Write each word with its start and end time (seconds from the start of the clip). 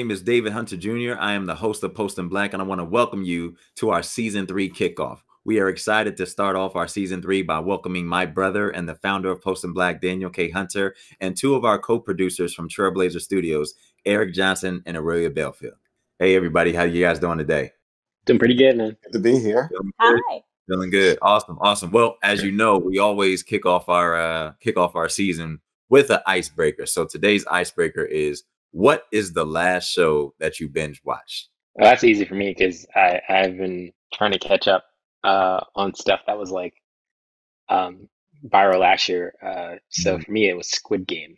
Hello, 0.00 0.06
everyone. 0.06 0.14
My 0.14 0.14
name 0.14 0.16
is 0.16 0.22
David 0.22 0.52
Hunter 0.54 0.76
Jr. 0.78 1.20
I 1.20 1.34
am 1.34 1.44
the 1.44 1.54
host 1.54 1.84
of 1.84 1.94
Post 1.94 2.18
in 2.18 2.28
Black, 2.28 2.54
and 2.54 2.62
I 2.62 2.64
want 2.64 2.80
to 2.80 2.86
welcome 2.86 3.22
you 3.22 3.56
to 3.76 3.90
our 3.90 4.02
season 4.02 4.46
three 4.46 4.70
kickoff. 4.70 5.18
We 5.44 5.60
are 5.60 5.68
excited 5.68 6.16
to 6.16 6.24
start 6.24 6.56
off 6.56 6.74
our 6.74 6.88
season 6.88 7.20
three 7.20 7.42
by 7.42 7.58
welcoming 7.58 8.06
my 8.06 8.24
brother 8.24 8.70
and 8.70 8.88
the 8.88 8.94
founder 8.94 9.30
of 9.30 9.42
Post 9.42 9.64
in 9.64 9.74
Black, 9.74 10.00
Daniel 10.00 10.30
K. 10.30 10.48
Hunter, 10.48 10.94
and 11.20 11.36
two 11.36 11.54
of 11.54 11.66
our 11.66 11.78
co-producers 11.78 12.54
from 12.54 12.66
Trailblazer 12.70 13.20
Studios, 13.20 13.74
Eric 14.06 14.32
Johnson 14.32 14.82
and 14.86 14.96
Aurelia 14.96 15.28
Belfield. 15.28 15.76
Hey, 16.18 16.34
everybody, 16.34 16.72
how 16.72 16.84
you 16.84 17.04
guys 17.04 17.18
doing 17.18 17.36
today? 17.36 17.72
Doing 18.24 18.38
pretty 18.38 18.56
good, 18.56 18.78
man. 18.78 18.96
Good 19.04 19.12
to 19.12 19.18
be 19.18 19.38
here. 19.38 19.70
Hi. 20.00 20.40
Feeling 20.66 20.88
good. 20.88 21.18
Awesome. 21.20 21.58
Awesome. 21.60 21.90
Well, 21.90 22.16
as 22.22 22.42
you 22.42 22.52
know, 22.52 22.78
we 22.78 22.98
always 22.98 23.42
kick 23.42 23.66
off 23.66 23.90
our 23.90 24.16
uh 24.16 24.52
kick 24.60 24.78
off 24.78 24.96
our 24.96 25.10
season 25.10 25.60
with 25.90 26.08
an 26.08 26.20
icebreaker. 26.26 26.86
So 26.86 27.04
today's 27.04 27.44
icebreaker 27.50 28.04
is 28.04 28.44
what 28.72 29.04
is 29.12 29.32
the 29.32 29.44
last 29.46 29.90
show 29.90 30.34
that 30.40 30.60
you 30.60 30.68
binge 30.68 31.00
watched? 31.04 31.48
Well, 31.74 31.90
that's 31.90 32.04
easy 32.04 32.24
for 32.24 32.34
me 32.34 32.54
because 32.56 32.86
I 32.94 33.20
I've 33.28 33.56
been 33.56 33.92
trying 34.12 34.32
to 34.32 34.38
catch 34.38 34.68
up 34.68 34.84
uh, 35.24 35.60
on 35.76 35.94
stuff 35.94 36.20
that 36.26 36.38
was 36.38 36.50
like 36.50 36.74
um, 37.68 38.08
viral 38.46 38.80
last 38.80 39.08
year. 39.08 39.34
Uh, 39.42 39.76
so 39.88 40.16
Mhm. 40.18 40.24
for 40.24 40.32
me, 40.32 40.48
it 40.48 40.56
was 40.56 40.68
Squid 40.70 41.06
Game. 41.06 41.36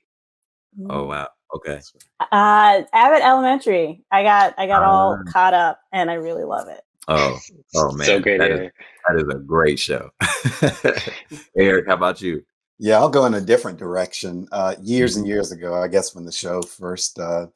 Oh 0.89 1.05
wow. 1.05 1.29
Okay. 1.55 1.81
Uh, 2.21 2.83
Abbott 2.95 3.23
Elementary. 3.23 4.03
I 4.11 4.23
got 4.23 4.55
I 4.57 4.67
got 4.67 4.83
all 4.83 5.19
Ah. 5.21 5.31
caught 5.31 5.53
up, 5.55 5.79
and 5.93 6.11
I 6.11 6.15
really 6.15 6.45
love 6.45 6.69
it. 6.69 6.81
Oh, 7.09 7.39
oh 7.77 7.93
man! 7.93 8.07
so 8.07 8.13
man, 8.15 8.23
great. 8.23 8.39
that 8.39 8.51
yeah. 8.51 8.57
is- 8.67 8.73
that 9.09 9.17
is 9.17 9.35
a 9.35 9.39
great 9.41 9.79
show. 9.81 10.11
Eric, 11.59 11.87
how 11.89 11.95
about 11.95 12.23
you? 12.23 12.43
Yeah, 12.85 12.99
I'll 12.99 13.09
go 13.09 13.27
in 13.27 13.35
a 13.35 13.41
different 13.41 13.79
direction. 13.79 14.49
Uh, 14.51 14.75
years 14.83 15.13
Mm-hmm. 15.13 15.21
and 15.21 15.29
years 15.29 15.53
ago, 15.53 15.81
I 15.81 15.87
guess 15.87 16.17
when 16.17 16.25
the 16.25 16.33
show 16.33 16.61
first, 16.63 17.17
uh, 17.21 17.47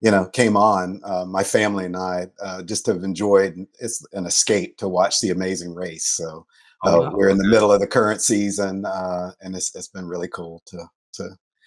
you 0.00 0.12
know, 0.12 0.26
came 0.26 0.56
on, 0.56 1.00
uh, 1.02 1.24
my 1.24 1.42
family 1.42 1.84
and 1.84 1.96
I 1.96 2.28
uh, 2.40 2.62
just 2.62 2.86
have 2.86 3.02
enjoyed. 3.02 3.66
It's 3.80 4.06
an 4.12 4.24
escape 4.26 4.76
to 4.78 4.88
watch 4.88 5.20
The 5.20 5.30
Amazing 5.30 5.74
Race. 5.74 6.06
So 6.06 6.46
uh, 6.86 6.94
Oh, 6.94 7.00
wow. 7.02 7.12
we're 7.12 7.28
in 7.30 7.38
the 7.38 7.48
middle 7.48 7.72
of 7.72 7.80
the 7.80 7.88
current 7.88 8.22
season, 8.22 8.84
uh, 8.86 9.32
and 9.40 9.56
it's 9.56 9.74
it's 9.74 9.88
been 9.88 10.06
really 10.06 10.28
cool 10.28 10.62
to 10.66 10.78
to 11.14 11.24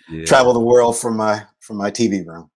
Yeah. 0.10 0.24
travel 0.26 0.54
the 0.54 0.62
world 0.72 0.98
from 0.98 1.18
my 1.18 1.44
from 1.60 1.76
my 1.76 1.92
TV 1.92 2.26
room. 2.26 2.50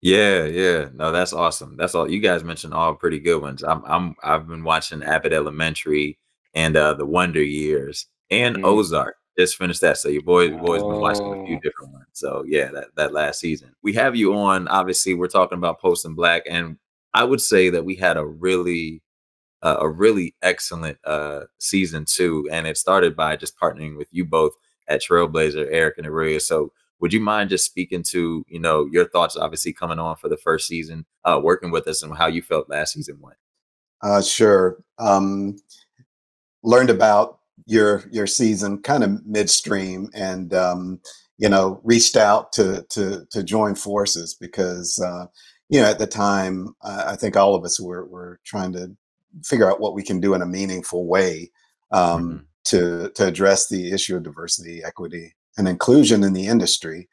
Yeah, 0.00 0.44
yeah. 0.46 0.88
No, 0.94 1.12
that's 1.12 1.34
awesome. 1.34 1.76
That's 1.76 1.94
all. 1.94 2.10
You 2.10 2.20
guys 2.20 2.42
mentioned 2.44 2.72
all 2.72 2.94
pretty 2.94 3.20
good 3.20 3.42
ones. 3.42 3.62
I'm 3.62 3.82
I'm 3.84 4.14
I've 4.22 4.48
been 4.48 4.64
watching 4.64 5.02
Abbott 5.02 5.34
Elementary 5.34 6.18
and 6.54 6.74
uh 6.78 6.94
The 6.94 7.04
Wonder 7.06 7.42
Years 7.42 8.06
and 8.30 8.56
Mm. 8.56 8.64
Ozark. 8.64 9.16
Just 9.38 9.56
finished 9.56 9.80
that. 9.80 9.96
So 9.98 10.08
your 10.08 10.22
boy 10.22 10.50
boy's 10.50 10.82
been 10.82 11.00
watching 11.00 11.26
a 11.26 11.46
few 11.46 11.56
Oh. 11.56 11.60
different 11.62 11.92
ones. 11.92 12.06
So 12.12 12.44
yeah, 12.46 12.70
that 12.72 12.88
that 12.96 13.12
last 13.12 13.40
season. 13.40 13.74
We 13.82 13.92
have 13.94 14.14
you 14.14 14.34
on. 14.34 14.68
Obviously, 14.68 15.14
we're 15.14 15.26
talking 15.28 15.56
about 15.58 15.80
Post 15.80 16.04
in 16.04 16.14
Black, 16.14 16.42
and 16.48 16.76
I 17.14 17.24
would 17.24 17.40
say 17.40 17.70
that 17.70 17.84
we 17.84 17.94
had 17.96 18.16
a 18.16 18.26
really 18.26 19.02
uh, 19.62 19.76
a 19.80 19.88
really 19.88 20.34
excellent 20.42 20.98
uh 21.04 21.44
season 21.58 22.04
two, 22.06 22.48
and 22.52 22.66
it 22.66 22.76
started 22.76 23.14
by 23.16 23.36
just 23.36 23.58
partnering 23.58 23.96
with 23.96 24.08
you 24.10 24.24
both 24.24 24.52
at 24.88 25.00
Trailblazer, 25.02 25.66
Eric 25.70 25.96
and 25.98 26.06
Aurelia. 26.06 26.40
So 26.40 26.72
would 27.00 27.12
you 27.12 27.20
mind 27.20 27.48
just 27.50 27.64
speaking 27.64 28.02
to 28.10 28.44
you 28.48 28.58
know 28.58 28.86
your 28.92 29.08
thoughts 29.08 29.36
obviously 29.36 29.72
coming 29.72 29.98
on 29.98 30.16
for 30.16 30.28
the 30.28 30.36
first 30.36 30.66
season 30.68 31.06
uh 31.24 31.40
working 31.42 31.70
with 31.70 31.86
us 31.88 32.02
and 32.02 32.14
how 32.16 32.26
you 32.26 32.42
felt 32.42 32.68
last 32.68 32.92
season 32.94 33.18
went 33.20 33.36
Uh, 34.02 34.20
sure. 34.20 34.76
Um, 34.98 35.56
learned 36.64 36.90
about 36.90 37.38
your 37.66 38.04
your 38.10 38.26
season 38.26 38.78
kind 38.82 39.04
of 39.04 39.24
midstream, 39.26 40.08
and 40.14 40.52
um, 40.54 41.00
you 41.38 41.48
know, 41.48 41.80
reached 41.84 42.16
out 42.16 42.52
to 42.54 42.84
to 42.90 43.26
to 43.30 43.42
join 43.42 43.74
forces 43.74 44.34
because 44.34 45.00
uh, 45.00 45.26
you 45.68 45.80
know 45.80 45.88
at 45.88 45.98
the 45.98 46.06
time 46.06 46.74
I 46.82 47.12
I 47.12 47.16
think 47.16 47.36
all 47.36 47.54
of 47.54 47.64
us 47.64 47.80
were 47.80 48.06
were 48.06 48.40
trying 48.44 48.72
to 48.74 48.94
figure 49.44 49.70
out 49.70 49.80
what 49.80 49.94
we 49.94 50.02
can 50.02 50.20
do 50.20 50.34
in 50.34 50.42
a 50.42 50.46
meaningful 50.46 51.06
way 51.06 51.50
um, 51.90 52.22
Mhm. 52.22 52.44
to 52.64 53.10
to 53.10 53.26
address 53.26 53.68
the 53.68 53.92
issue 53.92 54.16
of 54.16 54.22
diversity, 54.24 54.82
equity, 54.84 55.34
and 55.56 55.68
inclusion 55.68 56.22
in 56.24 56.32
the 56.32 56.46
industry. 56.46 57.08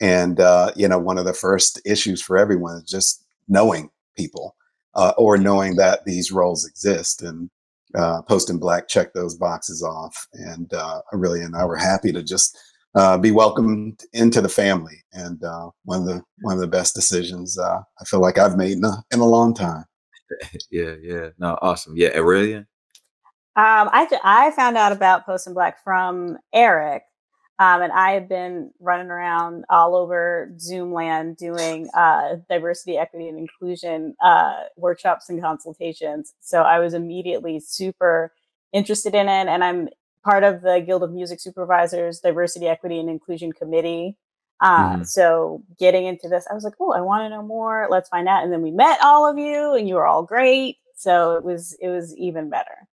And 0.00 0.40
uh, 0.40 0.72
you 0.76 0.88
know, 0.88 0.98
one 0.98 1.18
of 1.18 1.24
the 1.24 1.34
first 1.34 1.80
issues 1.84 2.20
for 2.22 2.36
everyone 2.38 2.76
is 2.76 2.84
just 2.90 3.24
knowing 3.48 3.90
people 4.16 4.56
uh, 4.94 5.12
or 5.18 5.36
knowing 5.36 5.76
that 5.76 6.04
these 6.04 6.32
roles 6.32 6.66
exist. 6.66 7.22
And 7.22 7.50
uh, 7.96 8.22
Post 8.22 8.50
in 8.50 8.58
Black 8.58 8.88
checked 8.88 9.14
those 9.14 9.36
boxes 9.36 9.82
off. 9.82 10.26
And 10.34 10.72
uh, 10.74 11.00
Aurelia 11.12 11.44
and 11.44 11.56
I 11.56 11.64
were 11.64 11.76
happy 11.76 12.12
to 12.12 12.22
just 12.22 12.58
uh, 12.96 13.18
be 13.18 13.30
welcomed 13.30 14.00
into 14.12 14.40
the 14.40 14.48
family. 14.48 14.96
And 15.12 15.42
uh, 15.44 15.70
one 15.84 16.00
of 16.00 16.06
the 16.06 16.22
one 16.42 16.54
of 16.54 16.60
the 16.60 16.68
best 16.68 16.94
decisions 16.94 17.58
uh, 17.58 17.80
I 18.00 18.04
feel 18.06 18.20
like 18.20 18.38
I've 18.38 18.56
made 18.56 18.78
in 18.78 18.84
a, 18.84 19.04
in 19.12 19.20
a 19.20 19.26
long 19.26 19.54
time. 19.54 19.84
yeah 20.70 20.94
yeah 21.02 21.28
no 21.38 21.58
awesome 21.62 21.94
yeah 21.96 22.08
aurelia 22.16 22.66
Um, 23.56 23.88
I 23.92 24.06
ju- 24.10 24.18
I 24.24 24.50
found 24.52 24.76
out 24.76 24.90
about 24.90 25.26
Post 25.26 25.46
in 25.46 25.54
Black 25.54 25.82
from 25.84 26.38
Eric, 26.52 27.02
um, 27.58 27.82
and 27.82 27.92
I 27.92 28.12
had 28.12 28.28
been 28.28 28.72
running 28.80 29.10
around 29.10 29.64
all 29.70 29.94
over 29.94 30.52
Zoom 30.58 30.92
land 30.92 31.36
doing 31.36 31.88
uh, 31.94 32.36
diversity, 32.48 32.96
equity, 32.98 33.28
and 33.28 33.38
inclusion 33.38 34.16
uh, 34.22 34.64
workshops 34.76 35.28
and 35.28 35.40
consultations. 35.40 36.34
So 36.40 36.62
I 36.62 36.80
was 36.80 36.94
immediately 36.94 37.60
super 37.60 38.32
interested 38.72 39.14
in 39.14 39.28
it, 39.28 39.46
and 39.48 39.62
I'm 39.64 39.88
part 40.24 40.42
of 40.42 40.62
the 40.62 40.80
Guild 40.84 41.02
of 41.04 41.12
Music 41.12 41.40
Supervisors 41.40 42.20
Diversity, 42.20 42.66
Equity, 42.66 42.98
and 42.98 43.08
Inclusion 43.08 43.52
Committee. 43.52 44.16
Uh, 44.60 44.96
Mhm. 44.98 45.06
So 45.06 45.62
getting 45.78 46.06
into 46.06 46.28
this, 46.28 46.46
I 46.50 46.54
was 46.54 46.64
like, 46.64 46.74
"Oh, 46.80 46.92
I 46.92 47.00
want 47.00 47.22
to 47.24 47.28
know 47.28 47.42
more. 47.42 47.86
Let's 47.90 48.08
find 48.08 48.28
out." 48.28 48.42
And 48.44 48.52
then 48.52 48.62
we 48.62 48.70
met 48.70 48.98
all 49.02 49.26
of 49.30 49.38
you, 49.38 49.74
and 49.74 49.88
you 49.88 49.94
were 49.96 50.06
all 50.06 50.22
great. 50.24 50.78
So 50.96 51.34
it 51.36 51.44
was 51.44 51.74
it 51.80 51.88
was 51.88 52.16
even 52.16 52.48
better. 52.50 52.88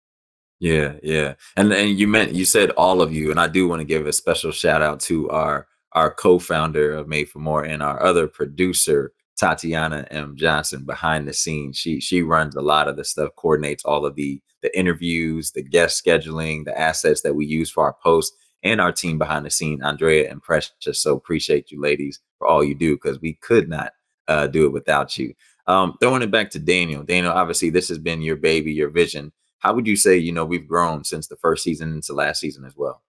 Yeah, 0.61 0.95
yeah. 1.03 1.35
And 1.57 1.73
and 1.73 1.99
you 1.99 2.07
meant 2.07 2.33
you 2.35 2.45
said 2.45 2.71
all 2.73 3.01
of 3.01 3.13
you, 3.15 3.31
and 3.31 3.41
I 3.41 3.49
do 3.49 3.67
want 3.67 3.81
to 3.81 3.85
give 3.85 4.07
a 4.07 4.13
special 4.13 4.53
shout 4.53 4.83
out 4.83 5.01
to 5.01 5.29
our 5.31 5.67
our 5.93 6.13
co-founder 6.15 6.93
of 6.95 7.09
Made 7.09 7.31
for 7.31 7.39
More 7.41 7.65
and 7.65 7.83
our 7.83 8.01
other 8.03 8.29
producer, 8.29 9.13
Tatiana 9.39 10.07
M. 10.11 10.37
Johnson, 10.37 10.85
behind 10.85 11.27
the 11.27 11.33
scenes. 11.33 11.79
She 11.79 11.99
she 12.01 12.23
runs 12.23 12.57
a 12.57 12.61
lot 12.61 12.89
of 12.89 12.97
the 12.97 13.05
stuff, 13.05 13.31
coordinates 13.37 13.85
all 13.87 14.05
of 14.05 14.17
the 14.17 14.41
the 14.63 14.79
interviews, 14.79 15.53
the 15.53 15.63
guest 15.63 16.05
scheduling, 16.05 16.67
the 16.67 16.79
assets 16.79 17.23
that 17.23 17.35
we 17.35 17.47
use 17.47 17.71
for 17.71 17.85
our 17.85 17.97
posts, 18.03 18.37
and 18.63 18.83
our 18.83 18.93
team 18.93 19.17
behind 19.17 19.47
the 19.47 19.51
scene, 19.51 19.83
Andrea 19.83 20.31
and 20.31 20.43
Precious. 20.43 20.75
So 20.93 21.17
appreciate 21.17 21.71
you 21.71 21.81
ladies 21.81 22.21
for 22.39 22.47
all 22.47 22.63
you 22.63 22.75
do 22.75 22.97
because 22.97 23.19
we 23.21 23.33
could 23.35 23.71
not 23.71 23.95
uh, 24.29 24.47
do 24.47 24.67
it 24.67 24.73
without 24.73 25.17
you. 25.17 25.33
Um, 25.67 25.97
throwing 26.01 26.21
it 26.21 26.31
back 26.31 26.51
to 26.51 26.59
Daniel. 26.59 27.03
Daniel, 27.03 27.33
obviously, 27.33 27.71
this 27.71 27.89
has 27.89 27.99
been 27.99 28.21
your 28.21 28.37
baby, 28.37 28.73
your 28.73 28.91
vision 28.91 29.33
how 29.61 29.73
would 29.75 29.87
you 29.87 29.97
say 29.97 30.17
you 30.17 30.33
know 30.33 30.45
we've 30.45 30.69
grown 30.69 31.05
since 31.05 31.29
the 31.29 31.37
first 31.37 31.63
season 31.65 31.93
into 31.95 32.13
last 32.13 32.41
season 32.41 32.65
as 32.65 32.77
well 32.77 33.03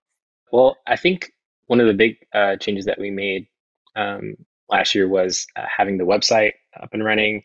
Well, 0.51 0.77
I 0.87 0.95
think 0.97 1.31
one 1.67 1.79
of 1.79 1.87
the 1.87 1.93
big 1.93 2.17
uh, 2.33 2.57
changes 2.57 2.85
that 2.85 2.99
we 2.99 3.09
made 3.09 3.47
um, 3.95 4.35
last 4.69 4.93
year 4.95 5.07
was 5.07 5.47
uh, 5.55 5.65
having 5.77 5.97
the 5.97 6.03
website 6.05 6.53
up 6.81 6.89
and 6.93 7.03
running. 7.05 7.43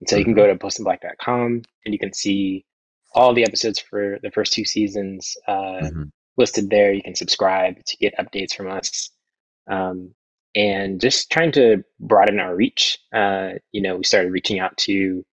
And 0.00 0.08
so 0.08 0.16
you 0.16 0.24
can 0.24 0.34
go 0.34 0.46
to 0.46 0.56
postinblack.com 0.56 1.62
and 1.84 1.94
you 1.94 1.98
can 1.98 2.12
see 2.12 2.64
all 3.14 3.32
the 3.34 3.44
episodes 3.44 3.78
for 3.78 4.18
the 4.22 4.30
first 4.32 4.52
two 4.52 4.64
seasons 4.64 5.36
uh, 5.46 5.80
Mhm. 5.82 6.10
listed 6.36 6.70
there. 6.70 6.92
You 6.92 7.02
can 7.02 7.14
subscribe 7.14 7.74
to 7.84 7.96
get 7.98 8.14
updates 8.18 8.54
from 8.56 8.68
us. 8.68 9.10
Um, 9.70 10.14
and 10.56 11.00
just 11.00 11.30
trying 11.30 11.52
to 11.52 11.84
broaden 12.00 12.40
our 12.40 12.54
reach. 12.56 12.98
Uh, 13.12 13.50
you 13.72 13.80
know, 13.82 13.96
we 13.96 14.04
started 14.04 14.32
reaching 14.32 14.58
out 14.58 14.76
to 14.78 15.24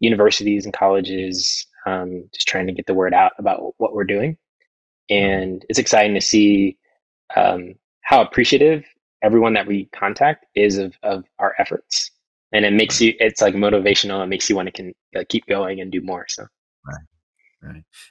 universities 0.00 0.64
and 0.64 0.72
colleges, 0.74 1.66
um, 1.86 2.28
just 2.32 2.48
trying 2.48 2.66
to 2.66 2.72
get 2.72 2.86
the 2.86 2.94
word 2.94 3.14
out 3.14 3.32
about 3.38 3.74
what 3.78 3.94
we're 3.94 4.04
doing. 4.04 4.36
And 5.08 5.64
it's 5.68 5.78
exciting 5.78 6.14
to 6.14 6.20
see 6.20 6.78
um, 7.36 7.74
how 8.02 8.20
appreciative 8.22 8.84
everyone 9.22 9.54
that 9.54 9.66
we 9.66 9.86
contact 9.94 10.46
is 10.54 10.78
of, 10.78 10.94
of 11.02 11.24
our 11.38 11.54
efforts. 11.58 12.10
And 12.52 12.64
it 12.64 12.72
makes 12.72 13.00
you, 13.00 13.14
it's 13.18 13.40
like 13.40 13.54
motivational. 13.54 14.22
It 14.22 14.28
makes 14.28 14.48
you 14.48 14.56
want 14.56 14.66
to 14.66 14.72
can, 14.72 14.94
uh, 15.16 15.24
keep 15.28 15.46
going 15.46 15.80
and 15.80 15.92
do 15.92 16.00
more. 16.00 16.26
So, 16.28 16.46
right 16.84 17.00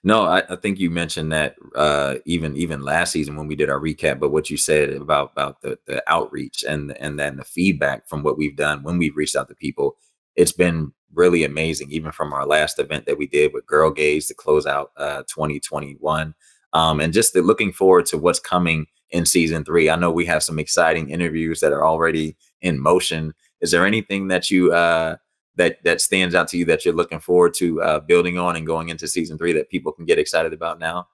no 0.04 0.24
I, 0.24 0.44
I 0.50 0.56
think 0.56 0.80
you 0.80 0.90
mentioned 0.90 1.32
that 1.32 1.56
uh 1.76 2.16
even 2.26 2.56
even 2.56 2.84
last 2.84 3.12
season 3.12 3.36
when 3.36 3.48
we 3.48 3.56
did 3.56 3.70
our 3.70 3.80
recap 3.80 4.20
but 4.20 4.30
what 4.30 4.50
you 4.50 4.58
said 4.58 4.90
about 4.90 5.32
about 5.32 5.62
the 5.62 5.80
the 5.88 6.04
outreach 6.08 6.64
and 6.68 6.96
and 6.98 7.20
then 7.20 7.38
the 7.38 7.44
feedback 7.44 8.08
from 8.08 8.22
what 8.24 8.38
we've 8.38 8.56
done 8.56 8.84
when 8.84 8.98
we've 8.98 9.16
reached 9.16 9.36
out 9.36 9.48
to 9.48 9.56
people 9.56 9.98
it's 10.40 10.52
been 10.52 10.92
really 11.14 11.44
amazing 11.44 11.92
even 11.92 12.12
from 12.12 12.34
our 12.34 12.46
last 12.46 12.80
event 12.80 13.06
that 13.06 13.18
we 13.18 13.28
did 13.28 13.52
with 13.54 13.66
girl 13.66 13.92
gaze 13.92 14.28
to 14.28 14.34
close 14.34 14.66
out 14.66 14.92
uh 14.98 15.24
2021 15.28 16.34
um 16.74 17.00
and 17.00 17.14
just 17.14 17.34
the, 17.34 17.42
looking 17.42 17.72
forward 17.72 18.06
to 18.06 18.18
what's 18.18 18.40
coming 18.40 18.86
in 19.10 19.26
season 19.26 19.66
three 19.66 19.90
i 19.90 19.96
know 19.96 20.12
we 20.12 20.26
have 20.26 20.44
some 20.44 20.60
exciting 20.60 21.10
interviews 21.10 21.60
that 21.60 21.74
are 21.74 21.86
already 21.86 22.38
in 22.62 22.80
motion 22.80 23.34
is 23.62 23.72
there 23.72 23.86
anything 23.86 24.28
that 24.28 24.52
you 24.52 24.72
uh 24.72 25.16
that 25.60 25.84
that 25.84 26.02
stands 26.02 26.34
out 26.34 26.48
to 26.48 26.58
you 26.58 26.66
that 26.66 26.86
you're 26.86 26.94
looking 26.96 27.20
forward 27.20 27.54
to 27.54 27.82
uh, 27.82 28.00
building 28.00 28.40
on 28.40 28.56
and 28.56 28.66
going 28.66 28.90
into 28.90 29.08
season 29.08 29.38
three 29.38 29.54
that 29.54 29.70
people 29.70 29.92
can 29.92 30.06
get 30.06 30.18
excited 30.18 30.54
about 30.54 30.80
now? 30.80 31.08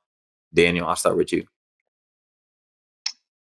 Daniel, 0.54 0.88
I'll 0.88 0.95
start 0.95 1.18
with 1.18 1.33
you. 1.33 1.44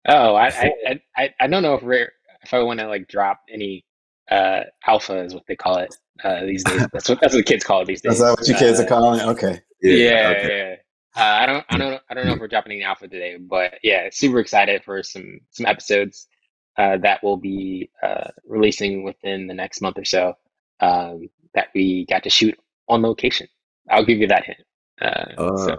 oh, 0.08 0.36
I, 0.36 0.48
I, 0.48 1.02
I, 1.18 1.34
I 1.42 1.48
don't 1.48 1.64
know 1.64 1.74
if 1.74 1.82
we're, 1.82 2.12
if 2.44 2.54
I 2.54 2.60
want 2.60 2.80
to 2.80 2.88
like 2.88 3.08
drop 3.08 3.42
any 3.52 3.84
uh, 4.32 4.64
alpha 4.88 5.24
is 5.24 5.34
what 5.34 5.44
they 5.48 5.56
call 5.56 5.78
it 5.78 5.96
uh, 6.24 6.42
these 6.46 6.64
days. 6.64 6.88
That's 6.94 7.10
what 7.10 7.20
that's 7.22 7.34
what 7.34 7.40
the 7.40 7.44
kids 7.44 7.64
call 7.64 7.82
it 7.82 7.86
these 7.86 8.02
days. 8.02 8.14
Is 8.14 8.20
that 8.20 8.32
what 8.32 8.48
your 8.48 8.58
kids 8.58 8.80
are 8.80 8.86
calling 8.86 9.20
it? 9.20 9.28
Okay. 9.28 9.62
Yeah, 9.82 9.94
yeah. 9.94 10.34
Okay. 10.38 10.58
yeah. 10.58 10.76
Uh, 11.14 11.40
I 11.42 11.46
don't, 11.46 11.66
I 11.68 11.78
don't, 11.78 12.02
I 12.10 12.14
don't 12.14 12.26
know 12.26 12.34
if 12.34 12.40
we're 12.40 12.48
dropping 12.48 12.72
any 12.72 12.84
alpha 12.84 13.06
today, 13.06 13.36
but 13.38 13.80
yeah, 13.84 14.08
super 14.12 14.40
excited 14.40 14.82
for 14.86 15.04
some 15.04 15.42
some 15.50 15.66
episodes 15.66 16.28
uh, 16.78 16.98
that 16.98 17.22
will 17.22 17.36
be 17.36 17.90
uh, 18.02 18.30
releasing 18.46 19.04
within 19.04 19.48
the 19.48 19.54
next 19.54 19.82
month 19.82 19.98
or 19.98 20.06
so. 20.06 20.36
Um, 20.80 21.30
that 21.54 21.68
we 21.76 22.06
got 22.06 22.24
to 22.24 22.30
shoot 22.30 22.58
on 22.88 23.02
location. 23.02 23.48
I'll 23.90 24.06
give 24.06 24.20
you 24.20 24.28
that 24.28 24.46
hint. 24.46 24.60
Uh, 25.02 25.58
so. 25.58 25.74
Uh, 25.74 25.78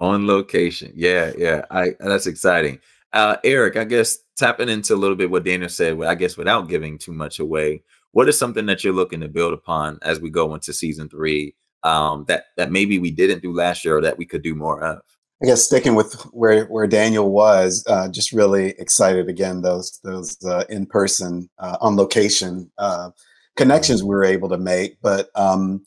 on 0.00 0.26
location, 0.26 0.92
yeah, 0.94 1.32
yeah. 1.36 1.66
I 1.70 1.94
that's 2.00 2.26
exciting. 2.26 2.80
Uh, 3.12 3.36
Eric, 3.44 3.76
I 3.76 3.84
guess 3.84 4.18
tapping 4.36 4.68
into 4.68 4.94
a 4.94 4.96
little 4.96 5.16
bit 5.16 5.30
what 5.30 5.44
Daniel 5.44 5.68
said, 5.68 6.02
I 6.02 6.14
guess 6.14 6.36
without 6.36 6.68
giving 6.68 6.98
too 6.98 7.12
much 7.12 7.38
away, 7.38 7.82
what 8.12 8.28
is 8.28 8.38
something 8.38 8.66
that 8.66 8.84
you're 8.84 8.92
looking 8.92 9.20
to 9.20 9.28
build 9.28 9.52
upon 9.52 9.98
as 10.02 10.20
we 10.20 10.30
go 10.30 10.54
into 10.54 10.72
season 10.72 11.08
three 11.08 11.54
um, 11.82 12.24
that 12.28 12.46
that 12.56 12.72
maybe 12.72 12.98
we 12.98 13.10
didn't 13.10 13.42
do 13.42 13.52
last 13.52 13.84
year 13.84 13.98
or 13.98 14.00
that 14.02 14.18
we 14.18 14.24
could 14.24 14.42
do 14.42 14.54
more 14.54 14.82
of? 14.82 15.00
I 15.42 15.46
guess 15.46 15.64
sticking 15.64 15.94
with 15.94 16.14
where 16.32 16.64
where 16.66 16.86
Daniel 16.86 17.30
was, 17.30 17.84
uh, 17.88 18.08
just 18.08 18.32
really 18.32 18.70
excited 18.78 19.28
again. 19.28 19.62
Those 19.62 20.00
those 20.04 20.42
uh, 20.44 20.64
in 20.68 20.86
person, 20.86 21.50
uh, 21.58 21.76
on 21.80 21.96
location 21.96 22.70
uh, 22.78 23.10
connections 23.56 24.02
we 24.02 24.08
were 24.08 24.24
able 24.24 24.48
to 24.48 24.58
make, 24.58 24.96
but 25.02 25.30
um, 25.34 25.84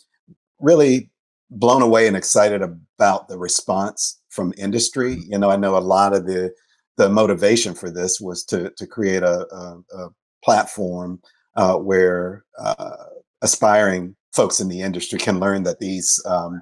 really 0.59 1.09
blown 1.49 1.81
away 1.81 2.07
and 2.07 2.17
excited 2.17 2.61
about 2.61 3.29
the 3.29 3.37
response 3.37 4.19
from 4.29 4.53
industry. 4.57 5.23
You 5.27 5.39
know, 5.39 5.49
I 5.49 5.55
know 5.55 5.77
a 5.77 5.79
lot 5.79 6.13
of 6.13 6.25
the 6.25 6.53
the 6.97 7.09
motivation 7.09 7.73
for 7.73 7.89
this 7.89 8.19
was 8.19 8.43
to 8.45 8.71
to 8.71 8.87
create 8.87 9.23
a, 9.23 9.47
a, 9.53 9.97
a 9.97 10.09
platform 10.43 11.21
uh, 11.55 11.75
where 11.75 12.43
uh, 12.59 12.95
aspiring 13.41 14.15
folks 14.33 14.59
in 14.59 14.67
the 14.67 14.81
industry 14.81 15.17
can 15.17 15.39
learn 15.39 15.63
that 15.63 15.79
these 15.79 16.21
um, 16.25 16.61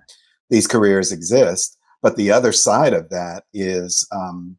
these 0.50 0.68
careers 0.68 1.12
exist. 1.12 1.78
But 2.02 2.16
the 2.18 2.32
other 2.32 2.52
side 2.52 2.94
of 2.94 3.10
that 3.10 3.46
is 3.54 4.08
um, 4.12 4.58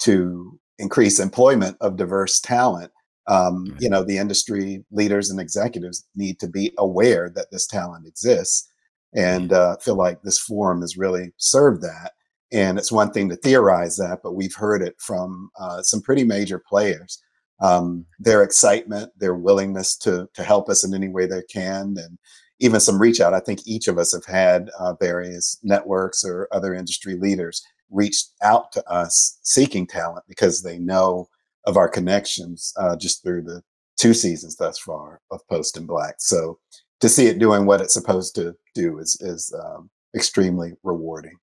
to 0.00 0.58
increase 0.78 1.20
employment 1.20 1.76
of 1.80 1.96
diverse 1.96 2.40
talent. 2.40 2.90
Um, 3.28 3.76
you 3.78 3.88
know, 3.88 4.02
the 4.02 4.18
industry 4.18 4.84
leaders 4.90 5.30
and 5.30 5.38
executives 5.38 6.04
need 6.16 6.40
to 6.40 6.48
be 6.48 6.72
aware 6.78 7.30
that 7.36 7.52
this 7.52 7.68
talent 7.68 8.06
exists, 8.06 8.68
and 9.14 9.52
uh, 9.52 9.76
feel 9.76 9.94
like 9.94 10.22
this 10.22 10.40
forum 10.40 10.80
has 10.80 10.96
really 10.96 11.32
served 11.36 11.82
that. 11.82 12.12
And 12.52 12.78
it's 12.78 12.92
one 12.92 13.10
thing 13.12 13.28
to 13.30 13.36
theorize 13.36 13.96
that, 13.96 14.20
but 14.22 14.34
we've 14.34 14.54
heard 14.54 14.82
it 14.82 14.94
from 14.98 15.50
uh, 15.58 15.82
some 15.82 16.02
pretty 16.02 16.24
major 16.24 16.58
players. 16.58 17.22
Um, 17.60 18.04
their 18.18 18.42
excitement, 18.42 19.12
their 19.16 19.34
willingness 19.34 19.96
to 19.98 20.28
to 20.34 20.42
help 20.42 20.68
us 20.68 20.84
in 20.84 20.94
any 20.94 21.08
way 21.08 21.26
they 21.26 21.42
can, 21.42 21.94
and 21.96 22.18
even 22.58 22.80
some 22.80 23.00
reach 23.00 23.20
out. 23.20 23.34
I 23.34 23.40
think 23.40 23.60
each 23.66 23.88
of 23.88 23.98
us 23.98 24.12
have 24.12 24.24
had 24.24 24.70
uh, 24.78 24.94
various 24.94 25.58
networks 25.62 26.24
or 26.24 26.48
other 26.52 26.74
industry 26.74 27.14
leaders 27.14 27.62
reached 27.90 28.30
out 28.42 28.72
to 28.72 28.90
us 28.90 29.38
seeking 29.42 29.86
talent 29.86 30.24
because 30.28 30.62
they 30.62 30.78
know 30.78 31.28
of 31.66 31.76
our 31.76 31.88
connections 31.88 32.72
uh, 32.78 32.96
just 32.96 33.22
through 33.22 33.42
the 33.42 33.62
two 33.96 34.14
seasons 34.14 34.56
thus 34.56 34.78
far 34.78 35.20
of 35.30 35.46
Post 35.48 35.76
in 35.76 35.86
Black. 35.86 36.16
So 36.18 36.58
to 37.00 37.08
see 37.08 37.26
it 37.26 37.38
doing 37.38 37.66
what 37.66 37.80
it's 37.80 37.94
supposed 37.94 38.34
to 38.36 38.54
do 38.74 38.98
is 38.98 39.20
is 39.20 39.54
um, 39.64 39.90
extremely 40.14 40.72
rewarding. 40.82 41.36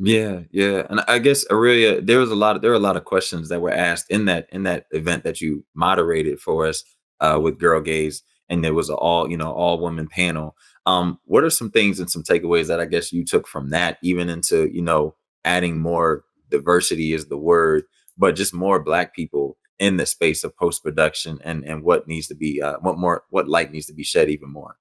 Yeah, 0.00 0.42
yeah, 0.52 0.86
and 0.88 1.00
I 1.08 1.18
guess 1.18 1.44
Aurelia, 1.50 2.00
there 2.00 2.20
was 2.20 2.30
a 2.30 2.36
lot 2.36 2.54
of 2.54 2.62
there 2.62 2.70
were 2.70 2.76
a 2.76 2.80
lot 2.80 2.96
of 2.96 3.04
questions 3.04 3.48
that 3.48 3.60
were 3.60 3.72
asked 3.72 4.08
in 4.10 4.26
that 4.26 4.46
in 4.52 4.62
that 4.62 4.86
event 4.92 5.24
that 5.24 5.40
you 5.40 5.64
moderated 5.74 6.38
for 6.40 6.66
us 6.68 6.84
uh, 7.20 7.40
with 7.42 7.58
Girl 7.58 7.80
Gaze, 7.80 8.22
and 8.48 8.62
there 8.62 8.74
was 8.74 8.90
an 8.90 8.94
all 8.94 9.28
you 9.28 9.36
know 9.36 9.52
all 9.52 9.80
woman 9.80 10.06
panel. 10.06 10.54
Um, 10.86 11.18
what 11.24 11.42
are 11.42 11.50
some 11.50 11.72
things 11.72 11.98
and 11.98 12.08
some 12.08 12.22
takeaways 12.22 12.68
that 12.68 12.78
I 12.78 12.84
guess 12.84 13.12
you 13.12 13.24
took 13.24 13.48
from 13.48 13.70
that, 13.70 13.98
even 14.00 14.28
into 14.28 14.70
you 14.72 14.82
know 14.82 15.16
adding 15.44 15.80
more 15.80 16.22
diversity 16.48 17.12
is 17.12 17.26
the 17.26 17.36
word, 17.36 17.82
but 18.16 18.36
just 18.36 18.54
more 18.54 18.80
Black 18.80 19.16
people 19.16 19.56
in 19.80 19.96
the 19.96 20.06
space 20.06 20.44
of 20.44 20.56
post 20.56 20.84
production 20.84 21.40
and 21.42 21.64
and 21.64 21.82
what 21.82 22.06
needs 22.06 22.28
to 22.28 22.36
be 22.36 22.62
uh, 22.62 22.76
what 22.82 22.98
more 22.98 23.24
what 23.30 23.48
light 23.48 23.72
needs 23.72 23.86
to 23.86 23.94
be 23.94 24.04
shed 24.04 24.30
even 24.30 24.52
more. 24.52 24.76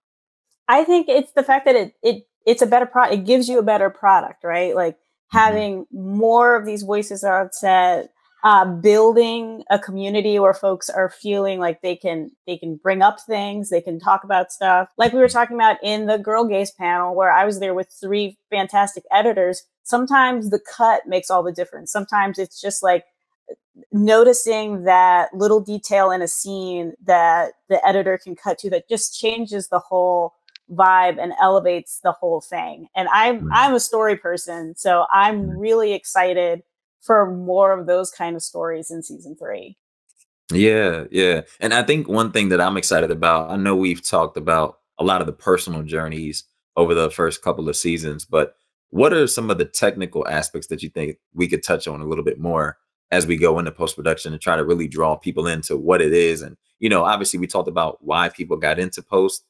I 0.67 0.83
think 0.83 1.09
it's 1.09 1.31
the 1.31 1.43
fact 1.43 1.65
that 1.65 1.75
it 1.75 1.95
it 2.03 2.27
it's 2.45 2.61
a 2.61 2.67
better 2.67 2.85
product. 2.85 3.15
It 3.15 3.25
gives 3.25 3.49
you 3.49 3.57
a 3.57 3.63
better 3.63 3.89
product, 3.89 4.43
right? 4.43 4.75
Like. 4.75 4.95
Having 5.29 5.85
more 5.91 6.55
of 6.55 6.65
these 6.65 6.83
voices 6.83 7.23
on 7.23 7.51
set, 7.51 8.09
uh, 8.43 8.65
building 8.65 9.63
a 9.69 9.79
community 9.79 10.39
where 10.39 10.53
folks 10.53 10.89
are 10.89 11.09
feeling 11.09 11.59
like 11.59 11.81
they 11.81 11.95
can 11.95 12.31
they 12.45 12.57
can 12.57 12.75
bring 12.75 13.01
up 13.01 13.19
things, 13.19 13.69
they 13.69 13.81
can 13.81 13.99
talk 13.99 14.23
about 14.23 14.51
stuff. 14.51 14.89
Like 14.97 15.11
we 15.11 15.19
were 15.19 15.27
talking 15.27 15.57
about 15.57 15.77
in 15.83 16.05
the 16.05 16.17
Girl 16.17 16.45
Gaze 16.45 16.71
panel, 16.71 17.15
where 17.15 17.31
I 17.31 17.45
was 17.45 17.59
there 17.59 17.73
with 17.73 17.89
three 17.99 18.37
fantastic 18.49 19.03
editors. 19.11 19.63
Sometimes 19.83 20.49
the 20.49 20.59
cut 20.59 21.07
makes 21.07 21.29
all 21.29 21.43
the 21.43 21.51
difference. 21.51 21.91
Sometimes 21.91 22.37
it's 22.37 22.61
just 22.61 22.83
like 22.83 23.05
noticing 23.91 24.83
that 24.83 25.33
little 25.33 25.59
detail 25.59 26.11
in 26.11 26.21
a 26.21 26.27
scene 26.27 26.93
that 27.03 27.53
the 27.69 27.85
editor 27.85 28.17
can 28.17 28.35
cut 28.35 28.57
to 28.59 28.69
that 28.69 28.89
just 28.89 29.19
changes 29.19 29.69
the 29.69 29.79
whole 29.79 30.33
vibe 30.71 31.21
and 31.21 31.33
elevates 31.41 31.99
the 32.03 32.11
whole 32.11 32.41
thing. 32.41 32.87
And 32.95 33.07
I'm 33.09 33.41
hmm. 33.41 33.53
I'm 33.53 33.73
a 33.73 33.79
story 33.79 34.17
person, 34.17 34.75
so 34.75 35.05
I'm 35.11 35.45
hmm. 35.45 35.57
really 35.57 35.93
excited 35.93 36.63
for 37.01 37.31
more 37.31 37.77
of 37.77 37.87
those 37.87 38.11
kind 38.11 38.35
of 38.35 38.43
stories 38.43 38.91
in 38.91 39.03
season 39.03 39.35
3. 39.35 39.77
Yeah, 40.51 41.05
yeah. 41.11 41.41
And 41.59 41.73
I 41.73 41.83
think 41.83 42.07
one 42.07 42.31
thing 42.31 42.49
that 42.49 42.61
I'm 42.61 42.77
excited 42.77 43.11
about, 43.11 43.49
I 43.49 43.55
know 43.55 43.75
we've 43.75 44.05
talked 44.05 44.37
about 44.37 44.79
a 44.97 45.03
lot 45.03 45.21
of 45.21 45.27
the 45.27 45.33
personal 45.33 45.83
journeys 45.83 46.45
over 46.75 46.93
the 46.93 47.11
first 47.11 47.41
couple 47.41 47.69
of 47.69 47.75
seasons, 47.75 48.25
but 48.25 48.55
what 48.89 49.13
are 49.13 49.27
some 49.27 49.49
of 49.49 49.57
the 49.57 49.65
technical 49.65 50.27
aspects 50.27 50.67
that 50.67 50.81
you 50.81 50.89
think 50.89 51.17
we 51.33 51.47
could 51.47 51.63
touch 51.63 51.87
on 51.87 52.01
a 52.01 52.05
little 52.05 52.23
bit 52.23 52.39
more 52.39 52.77
as 53.11 53.25
we 53.25 53.37
go 53.37 53.59
into 53.59 53.71
post 53.71 53.95
production 53.95 54.33
and 54.33 54.41
try 54.41 54.55
to 54.55 54.65
really 54.65 54.87
draw 54.87 55.15
people 55.15 55.47
into 55.47 55.77
what 55.77 56.01
it 56.01 56.13
is 56.13 56.41
and 56.41 56.57
you 56.79 56.89
know 56.89 57.03
obviously 57.03 57.39
we 57.39 57.47
talked 57.47 57.69
about 57.69 57.97
why 58.01 58.29
people 58.29 58.57
got 58.57 58.79
into 58.79 59.01
post 59.01 59.45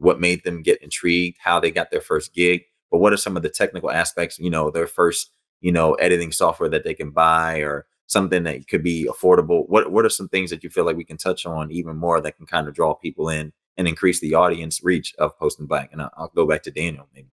what 0.00 0.20
made 0.20 0.42
them 0.44 0.62
get 0.62 0.82
intrigued, 0.82 1.38
how 1.40 1.60
they 1.60 1.70
got 1.70 1.90
their 1.90 2.00
first 2.00 2.34
gig, 2.34 2.62
but 2.90 2.98
what 2.98 3.12
are 3.12 3.18
some 3.18 3.36
of 3.36 3.42
the 3.42 3.50
technical 3.50 3.90
aspects, 3.90 4.38
you 4.38 4.50
know, 4.50 4.70
their 4.70 4.86
first, 4.86 5.30
you 5.60 5.70
know, 5.70 5.94
editing 5.94 6.32
software 6.32 6.68
that 6.70 6.84
they 6.84 6.94
can 6.94 7.10
buy 7.10 7.58
or 7.58 7.86
something 8.06 8.42
that 8.42 8.66
could 8.66 8.82
be 8.82 9.08
affordable. 9.08 9.68
What 9.68 9.92
what 9.92 10.04
are 10.04 10.10
some 10.10 10.28
things 10.28 10.50
that 10.50 10.64
you 10.64 10.70
feel 10.70 10.84
like 10.84 10.96
we 10.96 11.04
can 11.04 11.16
touch 11.16 11.46
on 11.46 11.70
even 11.70 11.96
more 11.96 12.20
that 12.20 12.36
can 12.36 12.46
kind 12.46 12.66
of 12.66 12.74
draw 12.74 12.94
people 12.94 13.28
in 13.28 13.52
and 13.76 13.86
increase 13.86 14.20
the 14.20 14.34
audience 14.34 14.80
reach 14.82 15.14
of 15.18 15.38
Post 15.38 15.60
in 15.60 15.66
Black? 15.66 15.90
And 15.92 16.02
I'll, 16.02 16.10
I'll 16.16 16.32
go 16.34 16.46
back 16.46 16.62
to 16.64 16.70
Daniel 16.70 17.06
maybe. 17.14 17.28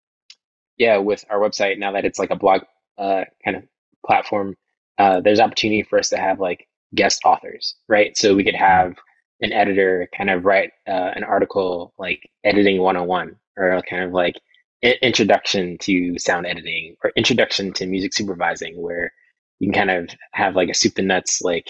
Yeah, 0.76 0.96
with 0.96 1.24
our 1.30 1.38
website 1.38 1.78
now 1.78 1.92
that 1.92 2.04
it's 2.04 2.18
like 2.18 2.30
a 2.30 2.36
blog 2.36 2.62
uh, 2.98 3.24
kind 3.44 3.56
of 3.56 3.62
platform, 4.04 4.56
uh, 4.98 5.20
there's 5.20 5.38
opportunity 5.38 5.82
for 5.82 5.98
us 5.98 6.08
to 6.08 6.16
have 6.16 6.40
like 6.40 6.66
guest 6.94 7.20
authors, 7.24 7.76
right? 7.88 8.16
So 8.16 8.34
we 8.34 8.42
could 8.42 8.54
mm-hmm. 8.54 8.64
have 8.64 8.96
an 9.40 9.52
editor 9.52 10.08
kind 10.16 10.30
of 10.30 10.44
write 10.44 10.70
uh, 10.88 11.10
an 11.14 11.24
article 11.24 11.92
like 11.98 12.30
editing 12.44 12.80
101 12.80 13.36
or 13.56 13.82
kind 13.88 14.02
of 14.02 14.12
like 14.12 14.36
introduction 14.82 15.78
to 15.78 16.18
sound 16.18 16.46
editing 16.46 16.96
or 17.02 17.10
introduction 17.16 17.72
to 17.72 17.86
music 17.86 18.12
supervising 18.12 18.80
where 18.80 19.12
you 19.58 19.70
can 19.70 19.88
kind 19.88 19.90
of 19.90 20.14
have 20.32 20.56
like 20.56 20.68
a 20.68 20.74
soup 20.74 20.98
and 20.98 21.08
nuts 21.08 21.40
like 21.40 21.66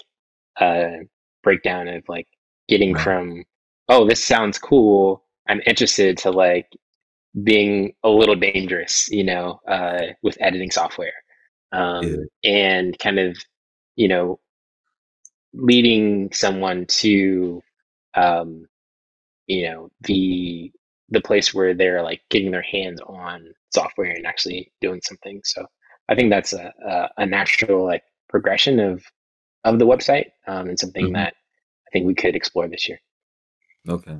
uh 0.59 0.97
breakdown 1.43 1.87
of 1.87 2.03
like 2.09 2.27
getting 2.67 2.93
right. 2.93 3.03
from 3.03 3.43
oh 3.87 4.05
this 4.07 4.23
sounds 4.23 4.57
cool 4.57 5.23
i'm 5.47 5.61
interested 5.65 6.17
to 6.17 6.29
like 6.29 6.67
being 7.43 7.93
a 8.03 8.09
little 8.09 8.35
dangerous 8.35 9.07
you 9.09 9.23
know 9.23 9.59
uh 9.67 10.01
with 10.21 10.37
editing 10.41 10.71
software 10.71 11.13
um 11.71 12.25
yeah. 12.43 12.51
and 12.51 12.99
kind 12.99 13.19
of 13.19 13.37
you 13.95 14.07
know 14.07 14.39
leading 15.55 16.31
someone 16.31 16.85
to 16.87 17.61
um, 18.15 18.67
you 19.47 19.69
know 19.69 19.89
the 20.01 20.71
the 21.09 21.21
place 21.21 21.53
where 21.53 21.73
they're 21.73 22.03
like 22.03 22.21
getting 22.29 22.51
their 22.51 22.63
hands 22.63 22.99
on 23.01 23.53
software 23.73 24.11
and 24.11 24.25
actually 24.25 24.71
doing 24.81 25.01
something. 25.03 25.41
So 25.43 25.65
i 26.09 26.15
think 26.15 26.29
that's 26.29 26.53
a, 26.53 26.73
a, 26.85 27.09
a 27.17 27.25
natural 27.25 27.85
like 27.85 28.03
progression 28.29 28.79
of 28.79 29.03
of 29.63 29.79
the 29.79 29.85
website 29.85 30.27
um, 30.47 30.69
and 30.69 30.79
something 30.79 31.05
mm-hmm. 31.05 31.13
that 31.13 31.33
i 31.87 31.89
think 31.91 32.05
we 32.05 32.15
could 32.15 32.35
explore 32.35 32.67
this 32.67 32.87
year. 32.87 32.99
Okay. 33.87 34.17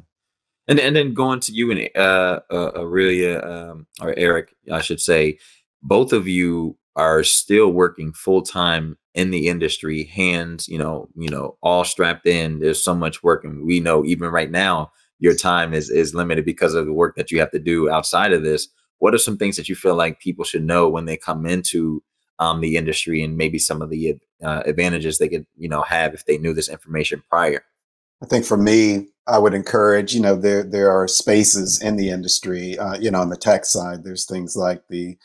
And 0.68 0.80
and 0.80 0.96
then 0.96 1.13
going 1.13 1.39
to 1.42 1.51
you 1.51 1.72
and 1.72 1.89
uh, 1.96 2.39
uh 2.50 2.72
Aurelia 2.75 3.44
um, 3.44 3.88
or 4.01 4.13
Eric, 4.18 4.56
I 4.72 4.82
should 4.82 5.00
say, 5.00 5.38
both 5.84 6.12
of 6.12 6.27
you 6.27 6.77
are 6.96 7.24
still 7.24 7.70
working 7.70 8.14
full 8.14 8.42
time 8.42 8.98
in 9.14 9.32
the 9.32 9.48
industry, 9.48 10.06
hands, 10.06 10.68
you 10.68 10.78
know, 10.78 11.08
you 11.16 11.30
know, 11.30 11.58
all 11.62 11.84
strapped 11.84 12.25
in. 12.25 12.60
There's 12.60 12.84
so 12.84 12.96
much 12.96 13.24
work, 13.24 13.44
and 13.44 13.66
we 13.66 13.80
know 13.80 14.06
even 14.06 14.30
right 14.30 14.52
now 14.52 14.92
your 15.20 15.36
time 15.36 15.74
is 15.74 15.90
is 15.90 16.14
limited 16.14 16.46
because 16.46 16.74
of 16.74 16.86
the 16.86 16.94
work 16.94 17.16
that 17.16 17.32
you 17.32 17.40
have 17.40 17.52
to 17.52 17.60
do 17.60 17.90
outside 17.90 18.34
of 18.34 18.44
this. 18.44 18.68
What 19.00 19.14
are 19.14 19.20
some 19.20 19.38
things 19.38 19.58
that 19.58 19.70
you 19.70 19.75
feel 19.75 19.96
like 19.96 20.20
people 20.20 20.46
should 20.46 20.64
know 20.64 20.90
when 20.90 21.06
they 21.06 21.18
come 21.18 21.46
into 21.46 22.02
um, 22.40 22.62
the 22.62 22.75
industry, 22.78 23.24
and 23.24 23.38
maybe 23.38 23.60
some 23.60 23.82
of 23.82 23.90
the 23.90 24.18
uh, 24.44 24.64
advantages 24.66 25.18
they 25.18 25.30
could, 25.30 25.46
you 25.58 25.70
know, 25.70 25.82
have 25.82 26.14
if 26.14 26.25
they 26.25 26.38
knew 26.38 26.54
this 26.54 26.70
information 26.70 27.24
prior? 27.30 27.64
I 28.22 28.25
think 28.25 28.46
for 28.46 28.58
me, 28.58 29.08
I 29.28 29.40
would 29.40 29.54
encourage, 29.54 30.14
you 30.14 30.22
know, 30.22 30.36
there 30.36 30.64
there 30.64 30.92
are 30.92 31.08
spaces 31.08 31.82
in 31.82 31.96
the 31.96 32.10
industry, 32.10 32.78
uh, 32.78 32.98
you 32.98 33.12
know, 33.12 33.22
on 33.22 33.30
the 33.30 33.38
tech 33.38 33.66
side. 33.66 34.04
There's 34.04 34.25
things 34.25 34.56
like 34.56 34.84
the 34.90 35.18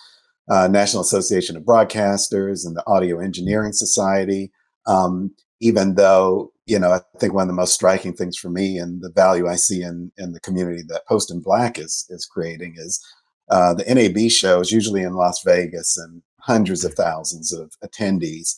uh, 0.50 0.68
National 0.68 1.02
Association 1.02 1.56
of 1.56 1.62
Broadcasters 1.62 2.66
and 2.66 2.76
the 2.76 2.84
Audio 2.86 3.20
Engineering 3.20 3.72
Society. 3.72 4.50
Um, 4.86 5.32
even 5.60 5.94
though, 5.94 6.52
you 6.66 6.78
know, 6.78 6.92
I 6.92 7.00
think 7.18 7.32
one 7.32 7.42
of 7.42 7.48
the 7.48 7.54
most 7.54 7.74
striking 7.74 8.14
things 8.14 8.36
for 8.36 8.50
me 8.50 8.78
and 8.78 9.02
the 9.02 9.12
value 9.12 9.46
I 9.46 9.56
see 9.56 9.82
in 9.82 10.10
in 10.18 10.32
the 10.32 10.40
community 10.40 10.82
that 10.88 11.06
Post 11.06 11.30
in 11.30 11.40
Black 11.40 11.78
is 11.78 12.06
is 12.10 12.26
creating 12.26 12.74
is 12.76 13.00
uh, 13.50 13.74
the 13.74 13.84
NAB 13.84 14.30
show 14.30 14.60
is 14.60 14.72
usually 14.72 15.02
in 15.02 15.14
Las 15.14 15.42
Vegas 15.44 15.96
and 15.96 16.22
hundreds 16.40 16.84
of 16.84 16.94
thousands 16.94 17.52
of 17.52 17.72
attendees. 17.84 18.54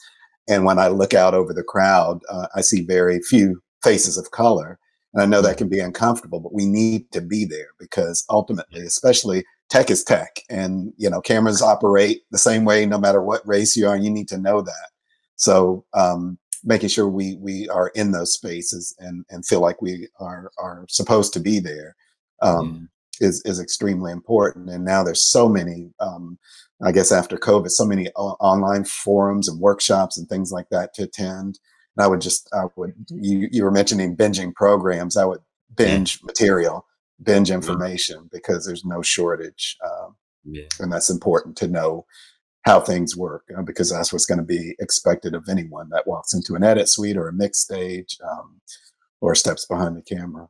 And 0.48 0.64
when 0.64 0.78
I 0.78 0.88
look 0.88 1.14
out 1.14 1.34
over 1.34 1.52
the 1.52 1.62
crowd, 1.62 2.20
uh, 2.28 2.46
I 2.54 2.60
see 2.62 2.84
very 2.84 3.20
few 3.20 3.62
faces 3.82 4.16
of 4.16 4.30
color. 4.30 4.78
And 5.12 5.22
I 5.22 5.26
know 5.26 5.42
that 5.42 5.58
can 5.58 5.68
be 5.68 5.80
uncomfortable, 5.80 6.40
but 6.40 6.54
we 6.54 6.66
need 6.66 7.10
to 7.12 7.20
be 7.20 7.44
there 7.44 7.68
because 7.78 8.24
ultimately, 8.30 8.80
especially 8.80 9.44
tech 9.72 9.90
is 9.90 10.04
tech 10.04 10.42
and, 10.50 10.92
you 10.98 11.08
know, 11.08 11.22
cameras 11.22 11.62
operate 11.62 12.20
the 12.30 12.36
same 12.36 12.66
way 12.66 12.84
no 12.84 12.98
matter 12.98 13.22
what 13.22 13.46
race 13.48 13.74
you 13.74 13.88
are. 13.88 13.94
And 13.94 14.04
you 14.04 14.10
need 14.10 14.28
to 14.28 14.36
know 14.36 14.60
that. 14.60 14.88
So, 15.36 15.86
um, 15.94 16.38
making 16.62 16.90
sure 16.90 17.08
we, 17.08 17.36
we 17.36 17.68
are 17.70 17.88
in 17.94 18.12
those 18.12 18.34
spaces 18.34 18.94
and, 18.98 19.24
and 19.30 19.46
feel 19.46 19.60
like 19.60 19.80
we 19.80 20.08
are, 20.20 20.52
are 20.58 20.84
supposed 20.88 21.32
to 21.32 21.40
be 21.40 21.58
there. 21.58 21.96
Um, 22.42 22.90
is, 23.20 23.40
is 23.44 23.60
extremely 23.60 24.10
important. 24.10 24.68
And 24.68 24.84
now 24.84 25.04
there's 25.04 25.22
so 25.22 25.48
many, 25.48 25.92
um, 26.00 26.38
I 26.82 26.90
guess 26.92 27.12
after 27.12 27.36
COVID, 27.36 27.70
so 27.70 27.84
many 27.84 28.08
o- 28.16 28.36
online 28.40 28.84
forums 28.84 29.48
and 29.48 29.60
workshops 29.60 30.18
and 30.18 30.28
things 30.28 30.50
like 30.50 30.68
that 30.70 30.92
to 30.94 31.04
attend. 31.04 31.60
And 31.96 32.04
I 32.04 32.08
would 32.08 32.20
just, 32.20 32.48
I 32.52 32.64
would, 32.76 32.94
you, 33.10 33.48
you 33.52 33.64
were 33.64 33.70
mentioning 33.70 34.16
binging 34.16 34.52
programs. 34.54 35.16
I 35.16 35.24
would 35.24 35.40
binge 35.76 36.18
yeah. 36.20 36.26
material, 36.26 36.84
binge 37.22 37.50
information 37.50 38.28
because 38.32 38.66
there's 38.66 38.84
no 38.84 39.02
shortage. 39.02 39.76
Um, 39.84 40.16
yeah. 40.44 40.66
And 40.80 40.92
that's 40.92 41.10
important 41.10 41.56
to 41.58 41.68
know 41.68 42.06
how 42.64 42.80
things 42.80 43.16
work 43.16 43.44
uh, 43.56 43.62
because 43.62 43.90
that's 43.90 44.12
what's 44.12 44.26
going 44.26 44.38
to 44.38 44.44
be 44.44 44.74
expected 44.78 45.34
of 45.34 45.48
anyone 45.48 45.88
that 45.90 46.06
walks 46.06 46.32
into 46.32 46.54
an 46.54 46.62
edit 46.62 46.88
suite 46.88 47.16
or 47.16 47.28
a 47.28 47.32
mix 47.32 47.58
stage 47.58 48.16
um, 48.30 48.60
or 49.20 49.34
steps 49.34 49.66
behind 49.66 49.96
the 49.96 50.02
camera. 50.02 50.48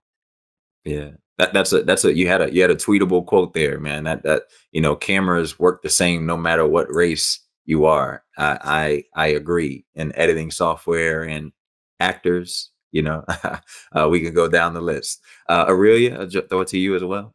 Yeah, 0.84 1.10
that, 1.38 1.52
that's 1.52 1.72
a 1.72 1.82
that's 1.84 2.04
a 2.04 2.14
you 2.14 2.28
had 2.28 2.42
a 2.42 2.52
you 2.52 2.60
had 2.60 2.70
a 2.70 2.76
tweetable 2.76 3.26
quote 3.26 3.54
there, 3.54 3.78
man. 3.78 4.04
That 4.04 4.24
that 4.24 4.44
you 4.72 4.80
know 4.80 4.96
cameras 4.96 5.58
work 5.58 5.82
the 5.82 5.90
same 5.90 6.26
no 6.26 6.36
matter 6.36 6.66
what 6.66 6.92
race 6.92 7.40
you 7.64 7.86
are. 7.86 8.24
I 8.36 9.04
I, 9.14 9.24
I 9.24 9.26
agree. 9.28 9.84
In 9.94 10.12
editing 10.16 10.50
software 10.50 11.22
and 11.22 11.52
actors, 12.00 12.70
you 12.92 13.02
know, 13.02 13.24
uh, 13.92 14.08
we 14.08 14.20
can 14.20 14.32
go 14.32 14.48
down 14.48 14.74
the 14.74 14.80
list. 14.80 15.20
Uh, 15.48 15.64
Aurelia, 15.68 16.20
I'll 16.20 16.28
throw 16.28 16.60
it 16.60 16.68
to 16.68 16.78
you 16.78 16.94
as 16.94 17.02
well. 17.02 17.34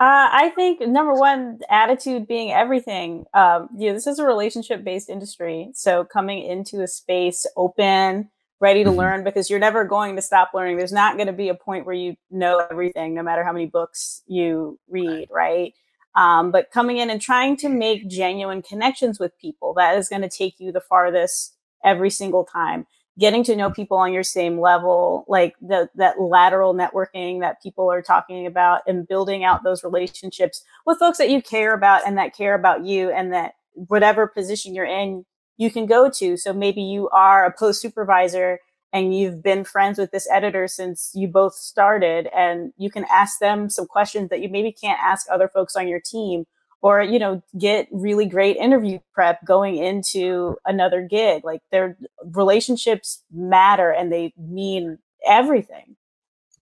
Uh, 0.00 0.28
I 0.32 0.52
think 0.56 0.80
number 0.80 1.14
one, 1.14 1.60
attitude 1.70 2.26
being 2.26 2.50
everything. 2.50 3.26
Um, 3.32 3.68
yeah, 3.76 3.92
this 3.92 4.08
is 4.08 4.18
a 4.18 4.26
relationship 4.26 4.82
based 4.82 5.08
industry. 5.08 5.70
So 5.74 6.04
coming 6.04 6.42
into 6.42 6.82
a 6.82 6.88
space 6.88 7.46
open, 7.56 8.28
ready 8.58 8.82
to 8.82 8.90
mm-hmm. 8.90 8.98
learn, 8.98 9.24
because 9.24 9.48
you're 9.48 9.60
never 9.60 9.84
going 9.84 10.16
to 10.16 10.22
stop 10.22 10.50
learning. 10.52 10.78
There's 10.78 10.92
not 10.92 11.16
going 11.16 11.28
to 11.28 11.32
be 11.32 11.48
a 11.48 11.54
point 11.54 11.86
where 11.86 11.94
you 11.94 12.16
know 12.30 12.66
everything, 12.70 13.14
no 13.14 13.22
matter 13.22 13.44
how 13.44 13.52
many 13.52 13.66
books 13.66 14.22
you 14.26 14.80
read, 14.88 15.28
right? 15.30 15.72
Um, 16.16 16.50
but 16.50 16.70
coming 16.72 16.96
in 16.96 17.10
and 17.10 17.20
trying 17.20 17.56
to 17.58 17.68
make 17.68 18.08
genuine 18.08 18.62
connections 18.62 19.20
with 19.20 19.38
people, 19.38 19.74
that 19.74 19.96
is 19.96 20.08
going 20.08 20.22
to 20.22 20.28
take 20.28 20.58
you 20.58 20.72
the 20.72 20.80
farthest 20.80 21.56
every 21.84 22.10
single 22.10 22.44
time. 22.44 22.86
Getting 23.18 23.44
to 23.44 23.54
know 23.54 23.70
people 23.70 23.96
on 23.96 24.12
your 24.12 24.24
same 24.24 24.58
level, 24.58 25.24
like 25.28 25.54
the, 25.60 25.88
that 25.94 26.20
lateral 26.20 26.74
networking 26.74 27.40
that 27.40 27.62
people 27.62 27.90
are 27.90 28.02
talking 28.02 28.44
about 28.46 28.82
and 28.88 29.06
building 29.06 29.44
out 29.44 29.62
those 29.62 29.84
relationships 29.84 30.64
with 30.84 30.98
folks 30.98 31.18
that 31.18 31.30
you 31.30 31.40
care 31.40 31.74
about 31.74 32.02
and 32.06 32.18
that 32.18 32.36
care 32.36 32.54
about 32.54 32.84
you 32.84 33.10
and 33.10 33.32
that 33.32 33.54
whatever 33.74 34.26
position 34.26 34.74
you're 34.74 34.84
in, 34.84 35.24
you 35.56 35.70
can 35.70 35.86
go 35.86 36.10
to. 36.10 36.36
So 36.36 36.52
maybe 36.52 36.82
you 36.82 37.08
are 37.10 37.44
a 37.44 37.52
post 37.56 37.80
supervisor 37.80 38.58
and 38.92 39.16
you've 39.16 39.42
been 39.42 39.64
friends 39.64 39.98
with 39.98 40.12
this 40.12 40.28
editor 40.30 40.68
since 40.68 41.10
you 41.14 41.28
both 41.28 41.54
started 41.54 42.28
and 42.34 42.72
you 42.76 42.90
can 42.90 43.04
ask 43.10 43.38
them 43.40 43.68
some 43.68 43.86
questions 43.86 44.30
that 44.30 44.40
you 44.40 44.48
maybe 44.48 44.72
can't 44.72 45.00
ask 45.02 45.26
other 45.30 45.48
folks 45.48 45.76
on 45.76 45.88
your 45.88 46.00
team 46.00 46.46
or 46.84 47.02
you 47.02 47.18
know 47.18 47.42
get 47.58 47.88
really 47.90 48.26
great 48.26 48.56
interview 48.56 48.98
prep 49.12 49.44
going 49.44 49.76
into 49.76 50.56
another 50.66 51.02
gig 51.02 51.44
like 51.44 51.60
their 51.72 51.96
relationships 52.32 53.24
matter 53.32 53.90
and 53.90 54.12
they 54.12 54.32
mean 54.38 54.98
everything 55.26 55.96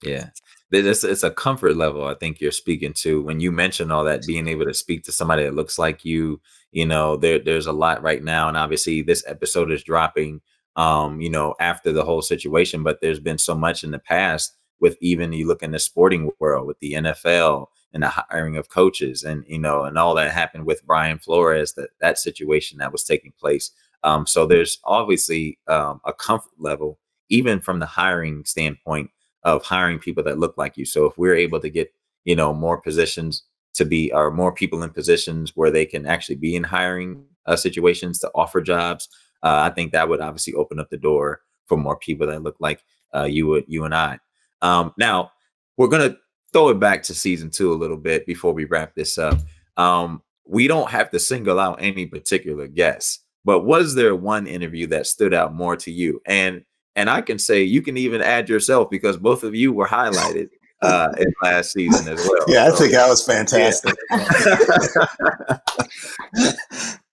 yeah 0.02 0.30
it's, 0.70 1.04
it's 1.04 1.22
a 1.22 1.30
comfort 1.30 1.76
level 1.76 2.06
i 2.06 2.14
think 2.14 2.40
you're 2.40 2.50
speaking 2.50 2.92
to 2.92 3.20
when 3.20 3.40
you 3.40 3.52
mention 3.52 3.90
all 3.90 4.04
that 4.04 4.26
being 4.26 4.48
able 4.48 4.64
to 4.64 4.72
speak 4.72 5.02
to 5.02 5.12
somebody 5.12 5.42
that 5.42 5.54
looks 5.54 5.78
like 5.78 6.04
you 6.04 6.40
you 6.70 6.86
know 6.86 7.16
there, 7.16 7.38
there's 7.38 7.66
a 7.66 7.72
lot 7.72 8.02
right 8.02 8.24
now 8.24 8.48
and 8.48 8.56
obviously 8.56 9.02
this 9.02 9.24
episode 9.26 9.70
is 9.70 9.82
dropping 9.82 10.40
um, 10.76 11.20
you 11.20 11.30
know, 11.30 11.54
after 11.60 11.92
the 11.92 12.04
whole 12.04 12.22
situation. 12.22 12.82
But 12.82 13.00
there's 13.00 13.20
been 13.20 13.38
so 13.38 13.54
much 13.54 13.84
in 13.84 13.90
the 13.90 13.98
past 13.98 14.56
with 14.80 14.96
even 15.00 15.32
you 15.32 15.46
look 15.46 15.62
in 15.62 15.70
the 15.70 15.78
sporting 15.78 16.30
world 16.40 16.66
with 16.66 16.78
the 16.80 16.94
NFL 16.94 17.66
and 17.92 18.02
the 18.02 18.08
hiring 18.08 18.56
of 18.56 18.68
coaches 18.68 19.22
and 19.22 19.44
you 19.46 19.58
know 19.58 19.84
and 19.84 19.98
all 19.98 20.14
that 20.14 20.32
happened 20.32 20.66
with 20.66 20.86
Brian 20.86 21.18
Flores 21.18 21.74
that 21.74 21.90
that 22.00 22.18
situation 22.18 22.78
that 22.78 22.92
was 22.92 23.04
taking 23.04 23.32
place. 23.38 23.70
Um, 24.04 24.26
so 24.26 24.46
there's 24.46 24.78
obviously 24.84 25.58
um, 25.68 26.00
a 26.04 26.12
comfort 26.12 26.52
level 26.58 26.98
even 27.28 27.60
from 27.60 27.78
the 27.78 27.86
hiring 27.86 28.44
standpoint 28.44 29.10
of 29.44 29.62
hiring 29.62 29.98
people 29.98 30.22
that 30.24 30.38
look 30.38 30.56
like 30.58 30.76
you. 30.76 30.84
So 30.84 31.06
if 31.06 31.16
we're 31.16 31.36
able 31.36 31.60
to 31.60 31.70
get 31.70 31.92
you 32.24 32.36
know 32.36 32.52
more 32.52 32.80
positions 32.80 33.44
to 33.74 33.84
be 33.84 34.12
or 34.12 34.30
more 34.30 34.52
people 34.52 34.82
in 34.82 34.90
positions 34.90 35.52
where 35.56 35.70
they 35.70 35.86
can 35.86 36.06
actually 36.06 36.36
be 36.36 36.54
in 36.56 36.64
hiring 36.64 37.24
uh, 37.46 37.56
situations 37.56 38.18
to 38.20 38.30
offer 38.34 38.60
jobs 38.60 39.08
uh, 39.42 39.68
I 39.68 39.70
think 39.70 39.92
that 39.92 40.08
would 40.08 40.20
obviously 40.20 40.54
open 40.54 40.78
up 40.78 40.90
the 40.90 40.96
door 40.96 41.40
for 41.66 41.76
more 41.76 41.96
people 41.96 42.26
that 42.28 42.42
look 42.42 42.56
like 42.60 42.84
uh, 43.14 43.24
you, 43.24 43.62
you 43.66 43.84
and 43.84 43.94
I. 43.94 44.18
Um, 44.62 44.92
now 44.96 45.32
we're 45.76 45.88
gonna 45.88 46.16
throw 46.52 46.68
it 46.68 46.78
back 46.80 47.02
to 47.04 47.14
season 47.14 47.50
two 47.50 47.72
a 47.72 47.74
little 47.74 47.96
bit 47.96 48.26
before 48.26 48.52
we 48.52 48.64
wrap 48.64 48.94
this 48.94 49.18
up. 49.18 49.38
Um, 49.76 50.22
we 50.46 50.68
don't 50.68 50.90
have 50.90 51.10
to 51.10 51.18
single 51.18 51.58
out 51.58 51.80
any 51.80 52.06
particular 52.06 52.66
guest, 52.66 53.24
but 53.44 53.60
was 53.60 53.94
there 53.94 54.14
one 54.14 54.46
interview 54.46 54.86
that 54.88 55.06
stood 55.06 55.34
out 55.34 55.54
more 55.54 55.76
to 55.76 55.90
you? 55.90 56.20
And 56.26 56.64
and 56.94 57.08
I 57.08 57.22
can 57.22 57.38
say 57.38 57.62
you 57.62 57.80
can 57.80 57.96
even 57.96 58.20
add 58.20 58.48
yourself 58.48 58.90
because 58.90 59.16
both 59.16 59.44
of 59.44 59.54
you 59.54 59.72
were 59.72 59.86
highlighted 59.86 60.50
uh, 60.82 61.12
in 61.18 61.32
last 61.42 61.72
season 61.72 62.12
as 62.12 62.28
well. 62.28 62.44
Yeah, 62.48 62.66
I 62.66 62.70
think 62.76 62.92
that 62.92 63.08
was 63.08 63.24
fantastic. 63.24 63.94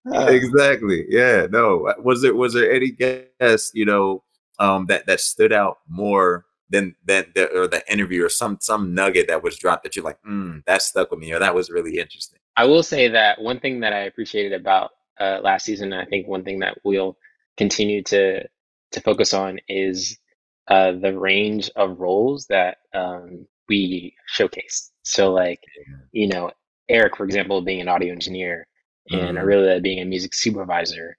Yeah. 0.05 0.29
exactly. 0.29 1.05
Yeah. 1.07 1.47
No. 1.49 1.87
Uh, 1.87 1.93
was 2.03 2.21
there 2.21 2.35
was 2.35 2.53
there 2.53 2.71
any 2.71 2.91
guest 2.91 3.71
you 3.73 3.85
know 3.85 4.23
um, 4.57 4.87
that 4.87 5.05
that 5.05 5.21
stood 5.21 5.53
out 5.53 5.77
more 5.87 6.45
than 6.69 6.95
than 7.05 7.25
the, 7.35 7.47
or 7.57 7.67
the 7.67 7.83
interview 7.91 8.25
or 8.25 8.29
some 8.29 8.57
some 8.61 8.93
nugget 8.93 9.27
that 9.27 9.43
was 9.43 9.57
dropped 9.57 9.83
that 9.83 9.95
you're 9.95 10.05
like, 10.05 10.21
mm, 10.23 10.63
that 10.65 10.81
stuck 10.81 11.11
with 11.11 11.19
me 11.19 11.31
or 11.31 11.39
that 11.39 11.55
was 11.55 11.69
really 11.69 11.97
interesting. 11.97 12.39
I 12.55 12.65
will 12.65 12.83
say 12.83 13.07
that 13.07 13.41
one 13.41 13.59
thing 13.59 13.79
that 13.81 13.93
I 13.93 13.99
appreciated 14.01 14.53
about 14.53 14.91
uh, 15.19 15.39
last 15.41 15.65
season, 15.65 15.93
I 15.93 16.05
think 16.05 16.27
one 16.27 16.43
thing 16.43 16.59
that 16.59 16.77
we'll 16.83 17.17
continue 17.57 18.03
to 18.03 18.43
to 18.91 19.01
focus 19.01 19.33
on 19.33 19.59
is 19.67 20.17
uh, 20.67 20.93
the 20.93 21.17
range 21.17 21.69
of 21.75 21.99
roles 21.99 22.45
that 22.47 22.77
um, 22.93 23.47
we 23.67 24.15
showcase. 24.27 24.91
So, 25.03 25.31
like, 25.31 25.59
you 26.11 26.27
know, 26.27 26.51
Eric, 26.89 27.17
for 27.17 27.23
example, 27.23 27.61
being 27.61 27.81
an 27.81 27.87
audio 27.87 28.11
engineer, 28.11 28.67
and 29.11 29.21
mm-hmm. 29.21 29.37
Aurelia 29.37 29.79
being 29.79 29.99
a 29.99 30.05
music 30.05 30.33
supervisor, 30.33 31.17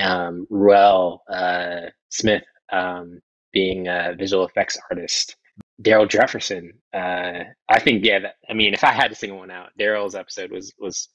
um, 0.00 0.46
Ruel 0.50 1.22
uh, 1.32 1.90
Smith 2.08 2.42
um, 2.72 3.20
being 3.52 3.88
a 3.88 4.14
visual 4.18 4.46
effects 4.46 4.78
artist, 4.90 5.36
Daryl 5.82 6.08
Jefferson. 6.08 6.72
Uh, 6.94 7.44
I 7.68 7.80
think, 7.80 8.04
yeah, 8.04 8.20
that, 8.20 8.34
I 8.48 8.54
mean, 8.54 8.74
if 8.74 8.84
I 8.84 8.92
had 8.92 9.08
to 9.08 9.14
single 9.14 9.38
one 9.38 9.50
out, 9.50 9.70
Daryl's 9.78 10.14
episode 10.14 10.50
was 10.50 10.72
was 10.78 11.08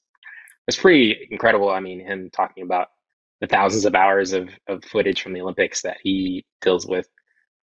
was 0.66 0.76
pretty 0.76 1.28
incredible. 1.30 1.70
I 1.70 1.80
mean, 1.80 2.00
him 2.00 2.30
talking 2.30 2.64
about 2.64 2.88
the 3.40 3.46
thousands 3.46 3.84
of 3.84 3.94
hours 3.94 4.32
of, 4.32 4.48
of 4.68 4.84
footage 4.84 5.22
from 5.22 5.32
the 5.32 5.40
Olympics 5.40 5.82
that 5.82 5.98
he 6.02 6.44
deals 6.62 6.86
with, 6.86 7.08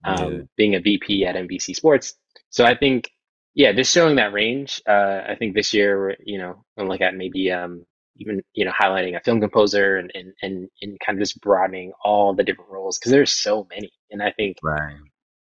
um, 0.04 0.32
yeah. 0.32 0.38
being 0.56 0.74
a 0.74 0.80
VP 0.80 1.24
at 1.24 1.36
NBC 1.36 1.74
Sports. 1.74 2.14
So 2.50 2.64
I 2.64 2.76
think, 2.76 3.08
yeah, 3.54 3.72
just 3.72 3.92
showing 3.92 4.16
that 4.16 4.32
range. 4.32 4.82
Uh, 4.88 5.22
I 5.28 5.36
think 5.38 5.54
this 5.54 5.72
year, 5.72 6.16
you 6.24 6.38
know, 6.38 6.64
I'll 6.78 6.88
look 6.88 7.00
at 7.00 7.14
maybe 7.14 7.50
um, 7.50 7.84
even 8.16 8.42
you 8.54 8.64
know 8.64 8.72
highlighting 8.78 9.16
a 9.16 9.20
film 9.20 9.40
composer 9.40 9.96
and 9.96 10.10
and 10.14 10.32
and, 10.42 10.68
and 10.82 10.98
kind 11.04 11.18
of 11.18 11.22
just 11.22 11.40
broadening 11.40 11.92
all 12.04 12.34
the 12.34 12.44
different 12.44 12.70
roles 12.70 12.98
because 12.98 13.10
there's 13.12 13.32
so 13.32 13.66
many 13.70 13.90
and 14.10 14.22
i 14.22 14.30
think 14.32 14.56
right 14.62 14.96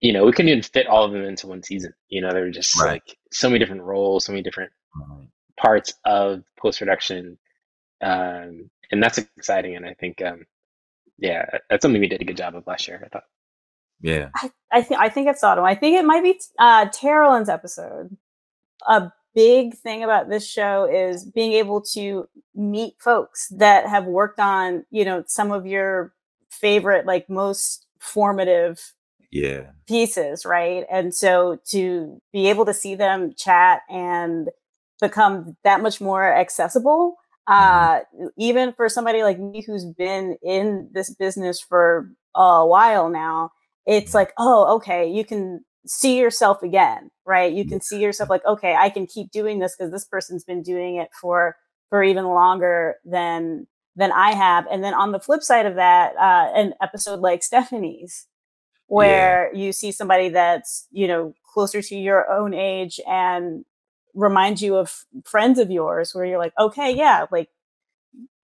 you 0.02 0.14
know 0.14 0.26
we 0.26 0.32
couldn't 0.32 0.50
even 0.50 0.64
fit 0.64 0.88
all 0.88 1.04
of 1.04 1.12
them 1.12 1.24
into 1.24 1.48
one 1.48 1.64
season 1.64 1.94
you 2.08 2.22
know 2.22 2.32
there 2.32 2.44
were 2.44 2.52
just 2.52 2.80
right. 2.80 2.94
like 2.94 3.18
so 3.32 3.50
many 3.50 3.60
different 3.60 3.82
roles 3.82 4.26
so 4.26 4.32
many 4.32 4.44
different 4.44 4.72
right. 4.96 5.28
parts 5.58 5.94
of 6.06 6.44
post 6.60 6.80
production 6.80 7.38
um, 8.02 8.70
and 8.92 9.04
that's 9.04 9.18
exciting 9.18 9.76
and 9.76 9.86
i 9.86 9.94
think 9.94 10.22
um, 10.22 10.46
yeah 11.18 11.46
that's 11.70 11.82
something 11.82 12.00
we 12.00 12.08
did 12.08 12.22
a 12.22 12.26
good 12.26 12.38
job 12.38 12.56
of 12.56 12.66
last 12.68 12.88
year 12.88 13.02
i 13.06 13.10
thought 13.10 13.24
Yeah. 14.02 14.30
I, 14.36 14.52
I 14.72 14.82
think 14.82 15.00
I 15.02 15.10
think 15.10 15.28
it's 15.28 15.44
autumn. 15.44 15.66
I 15.66 15.76
think 15.76 15.98
it 15.98 16.06
might 16.06 16.24
be 16.24 16.40
uh 16.58 16.86
Terrell's 16.88 17.50
episode. 17.50 18.16
A 18.88 19.12
big 19.36 19.76
thing 19.76 20.04
about 20.04 20.30
this 20.30 20.48
show 20.48 20.86
is 20.86 21.26
being 21.26 21.54
able 21.54 21.82
to 21.82 22.28
meet 22.56 22.96
folks 23.00 23.50
that 23.50 23.88
have 23.88 24.06
worked 24.06 24.40
on, 24.40 24.86
you 24.90 25.06
know, 25.06 25.24
some 25.28 25.52
of 25.52 25.66
your 25.66 26.14
favorite, 26.50 27.06
like 27.06 27.30
most 27.30 27.86
formative 28.00 28.94
yeah 29.32 29.72
pieces, 29.88 30.46
right? 30.46 30.86
And 30.92 31.14
so 31.14 31.60
to 31.70 32.22
be 32.34 32.50
able 32.50 32.66
to 32.66 32.74
see 32.74 32.96
them 32.96 33.34
chat 33.38 33.82
and 33.90 34.50
become 35.00 35.56
that 35.64 35.82
much 35.82 36.02
more 36.02 36.34
accessible 36.34 37.16
uh, 37.50 38.02
even 38.38 38.72
for 38.74 38.88
somebody 38.88 39.24
like 39.24 39.40
me 39.40 39.64
who's 39.64 39.84
been 39.84 40.38
in 40.44 40.88
this 40.94 41.14
business 41.16 41.60
for 41.60 42.08
a 42.36 42.66
while 42.66 43.10
now, 43.10 43.52
it's 43.88 44.14
like, 44.14 44.32
oh, 44.38 44.76
okay, 44.76 45.10
you 45.10 45.26
can 45.26 45.66
see 45.88 46.20
yourself 46.20 46.62
again, 46.62 47.10
right? 47.26 47.52
You 47.52 47.66
can 47.66 47.82
see 47.82 48.00
yourself 48.00 48.30
like, 48.30 48.46
okay, 48.46 48.76
I 48.76 48.92
can 48.92 49.08
keep 49.08 49.32
doing 49.32 49.58
this 49.58 49.76
because 49.76 49.92
this 49.92 50.06
person's 50.06 50.44
been 50.44 50.62
doing 50.62 50.98
it 50.98 51.10
for 51.20 51.56
for 51.90 52.04
even 52.04 52.26
longer 52.26 52.98
than 53.04 53.66
than 54.00 54.12
I 54.14 54.34
have. 54.34 54.66
And 54.72 54.84
then 54.84 54.94
on 54.94 55.12
the 55.12 55.20
flip 55.20 55.44
side 55.44 55.66
of 55.66 55.76
that, 55.76 56.16
uh, 56.16 56.52
an 56.56 56.74
episode 56.82 57.20
like 57.20 57.44
Stephanie's, 57.44 58.26
where 58.88 59.52
yeah. 59.54 59.60
you 59.60 59.72
see 59.72 59.92
somebody 59.92 60.30
that's 60.30 60.88
you 60.92 61.08
know 61.08 61.34
closer 61.46 61.82
to 61.82 61.96
your 61.96 62.32
own 62.32 62.54
age 62.54 63.00
and 63.08 63.66
reminds 64.16 64.62
you 64.62 64.76
of 64.78 65.06
friends 65.26 65.60
of 65.60 65.70
yours 65.70 66.16
where 66.16 66.26
you're 66.26 66.40
like, 66.40 66.54
okay, 66.58 66.96
yeah, 66.96 67.26
like 67.32 67.50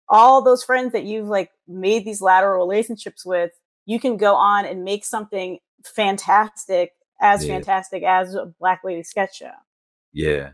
all 0.09 0.43
those 0.43 0.63
friends 0.63 0.91
that 0.91 1.03
you've 1.03 1.27
like 1.27 1.51
made 1.67 2.03
these 2.03 2.21
lateral 2.21 2.57
relationships 2.57 3.25
with, 3.25 3.51
you 3.85 3.99
can 3.99 4.17
go 4.17 4.35
on 4.35 4.65
and 4.65 4.83
make 4.83 5.05
something 5.05 5.59
fantastic, 5.85 6.91
as 7.21 7.45
yeah. 7.45 7.53
fantastic 7.53 8.03
as 8.03 8.35
a 8.35 8.51
Black 8.59 8.81
Lady 8.83 9.03
sketch 9.03 9.37
show. 9.37 9.51
Yeah. 10.11 10.49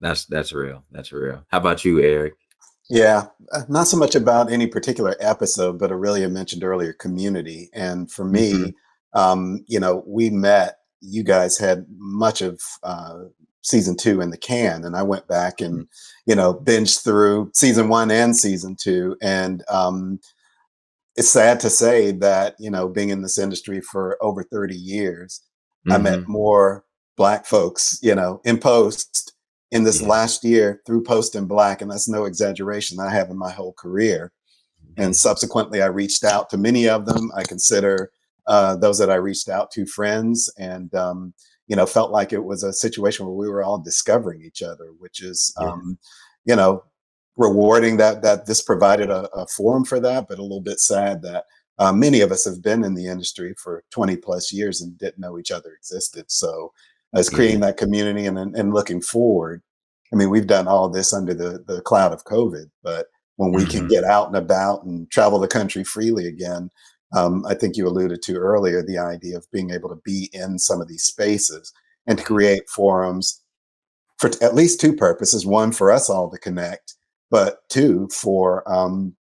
That's 0.00 0.24
that's 0.24 0.52
real. 0.52 0.84
That's 0.90 1.12
real. 1.12 1.44
How 1.48 1.58
about 1.58 1.84
you, 1.84 2.00
Eric? 2.00 2.34
Yeah, 2.90 3.26
uh, 3.52 3.62
not 3.68 3.86
so 3.86 3.96
much 3.96 4.14
about 4.14 4.50
any 4.50 4.66
particular 4.66 5.14
episode, 5.20 5.78
but 5.78 5.92
Aurelia 5.92 6.28
mentioned 6.28 6.64
earlier 6.64 6.92
community. 6.92 7.70
And 7.72 8.10
for 8.10 8.24
me, 8.24 8.52
mm-hmm. 8.52 9.18
um, 9.18 9.64
you 9.68 9.78
know, 9.78 10.02
we 10.06 10.28
met, 10.28 10.78
you 11.00 11.22
guys 11.22 11.56
had 11.56 11.86
much 11.88 12.42
of 12.42 12.60
uh, 12.82 13.20
season 13.62 13.96
two 13.96 14.20
in 14.20 14.30
the 14.30 14.38
can 14.38 14.84
and 14.84 14.96
i 14.96 15.02
went 15.02 15.26
back 15.28 15.60
and 15.60 15.74
mm-hmm. 15.74 15.84
you 16.26 16.34
know 16.34 16.54
binged 16.54 17.04
through 17.04 17.50
season 17.54 17.88
one 17.88 18.10
and 18.10 18.36
season 18.36 18.74
two 18.74 19.16
and 19.20 19.62
um, 19.68 20.18
it's 21.16 21.28
sad 21.28 21.60
to 21.60 21.68
say 21.68 22.10
that 22.10 22.54
you 22.58 22.70
know 22.70 22.88
being 22.88 23.10
in 23.10 23.22
this 23.22 23.38
industry 23.38 23.80
for 23.80 24.16
over 24.22 24.42
30 24.42 24.74
years 24.74 25.42
mm-hmm. 25.86 25.92
i 25.92 25.98
met 25.98 26.20
mm-hmm. 26.20 26.32
more 26.32 26.84
black 27.16 27.44
folks 27.44 27.98
you 28.02 28.14
know 28.14 28.40
in 28.44 28.58
post 28.58 29.34
in 29.72 29.84
this 29.84 30.00
yeah. 30.00 30.08
last 30.08 30.44
year 30.44 30.82
through 30.86 31.02
Post 31.02 31.34
in 31.34 31.46
Black 31.46 31.80
and 31.80 31.90
that's 31.90 32.08
no 32.08 32.24
exaggeration 32.24 32.98
i 33.00 33.10
have 33.10 33.30
in 33.30 33.38
my 33.38 33.50
whole 33.50 33.72
career 33.74 34.32
mm-hmm. 34.84 35.02
and 35.02 35.16
subsequently 35.16 35.82
i 35.82 35.86
reached 35.86 36.24
out 36.24 36.50
to 36.50 36.58
many 36.58 36.88
of 36.88 37.06
them 37.06 37.30
i 37.36 37.42
consider 37.42 38.10
uh, 38.46 38.74
those 38.76 38.98
that 38.98 39.10
i 39.10 39.14
reached 39.14 39.48
out 39.48 39.70
to 39.70 39.86
friends 39.86 40.52
and 40.58 40.94
um, 40.94 41.32
you 41.70 41.76
know, 41.76 41.86
felt 41.86 42.10
like 42.10 42.32
it 42.32 42.42
was 42.42 42.64
a 42.64 42.72
situation 42.72 43.24
where 43.24 43.34
we 43.34 43.48
were 43.48 43.62
all 43.62 43.78
discovering 43.78 44.42
each 44.42 44.60
other, 44.60 44.86
which 44.98 45.22
is, 45.22 45.54
yeah. 45.60 45.68
um, 45.68 45.96
you 46.44 46.56
know, 46.56 46.82
rewarding 47.36 47.96
that 47.96 48.22
that 48.22 48.44
this 48.44 48.60
provided 48.60 49.08
a, 49.08 49.30
a, 49.32 49.46
forum 49.46 49.84
for 49.84 50.00
that, 50.00 50.26
but 50.28 50.40
a 50.40 50.42
little 50.42 50.60
bit 50.60 50.80
sad 50.80 51.22
that 51.22 51.44
uh, 51.78 51.92
many 51.92 52.22
of 52.22 52.32
us 52.32 52.44
have 52.44 52.60
been 52.60 52.82
in 52.82 52.94
the 52.94 53.06
industry 53.06 53.54
for 53.56 53.84
20 53.92 54.16
plus 54.16 54.52
years 54.52 54.80
and 54.80 54.98
didn't 54.98 55.20
know 55.20 55.38
each 55.38 55.52
other 55.52 55.70
existed. 55.76 56.24
So, 56.26 56.72
as 57.14 57.28
creating 57.28 57.60
yeah. 57.60 57.66
that 57.66 57.76
community 57.76 58.26
and 58.26 58.38
and 58.38 58.74
looking 58.74 59.00
forward, 59.00 59.62
I 60.12 60.16
mean, 60.16 60.30
we've 60.30 60.46
done 60.46 60.68
all 60.68 60.88
this 60.88 61.12
under 61.12 61.34
the 61.34 61.64
the 61.66 61.80
cloud 61.82 62.12
of 62.12 62.24
COVID, 62.24 62.70
but 62.82 63.06
when 63.36 63.52
we 63.52 63.62
mm-hmm. 63.62 63.70
can 63.70 63.88
get 63.88 64.04
out 64.04 64.26
and 64.26 64.36
about 64.36 64.84
and 64.84 65.10
travel 65.10 65.38
the 65.38 65.48
country 65.48 65.82
freely 65.84 66.26
again, 66.26 66.70
um, 67.16 67.44
I 67.46 67.54
think 67.54 67.76
you 67.76 67.86
alluded 67.88 68.22
to 68.22 68.36
earlier 68.36 68.82
the 68.82 68.98
idea 68.98 69.36
of 69.36 69.50
being 69.50 69.70
able 69.70 69.88
to 69.88 70.00
be 70.04 70.30
in 70.32 70.58
some 70.58 70.80
of 70.80 70.88
these 70.88 71.04
spaces 71.04 71.72
and 72.06 72.18
to 72.18 72.24
create 72.24 72.68
forums 72.68 73.42
for 74.18 74.30
at 74.42 74.54
least 74.54 74.80
two 74.80 74.94
purposes 74.94 75.46
one 75.46 75.72
for 75.72 75.90
us 75.90 76.10
all 76.10 76.30
to 76.30 76.38
connect 76.38 76.94
but 77.30 77.68
two 77.68 78.08
for 78.12 78.70
um, 78.70 79.14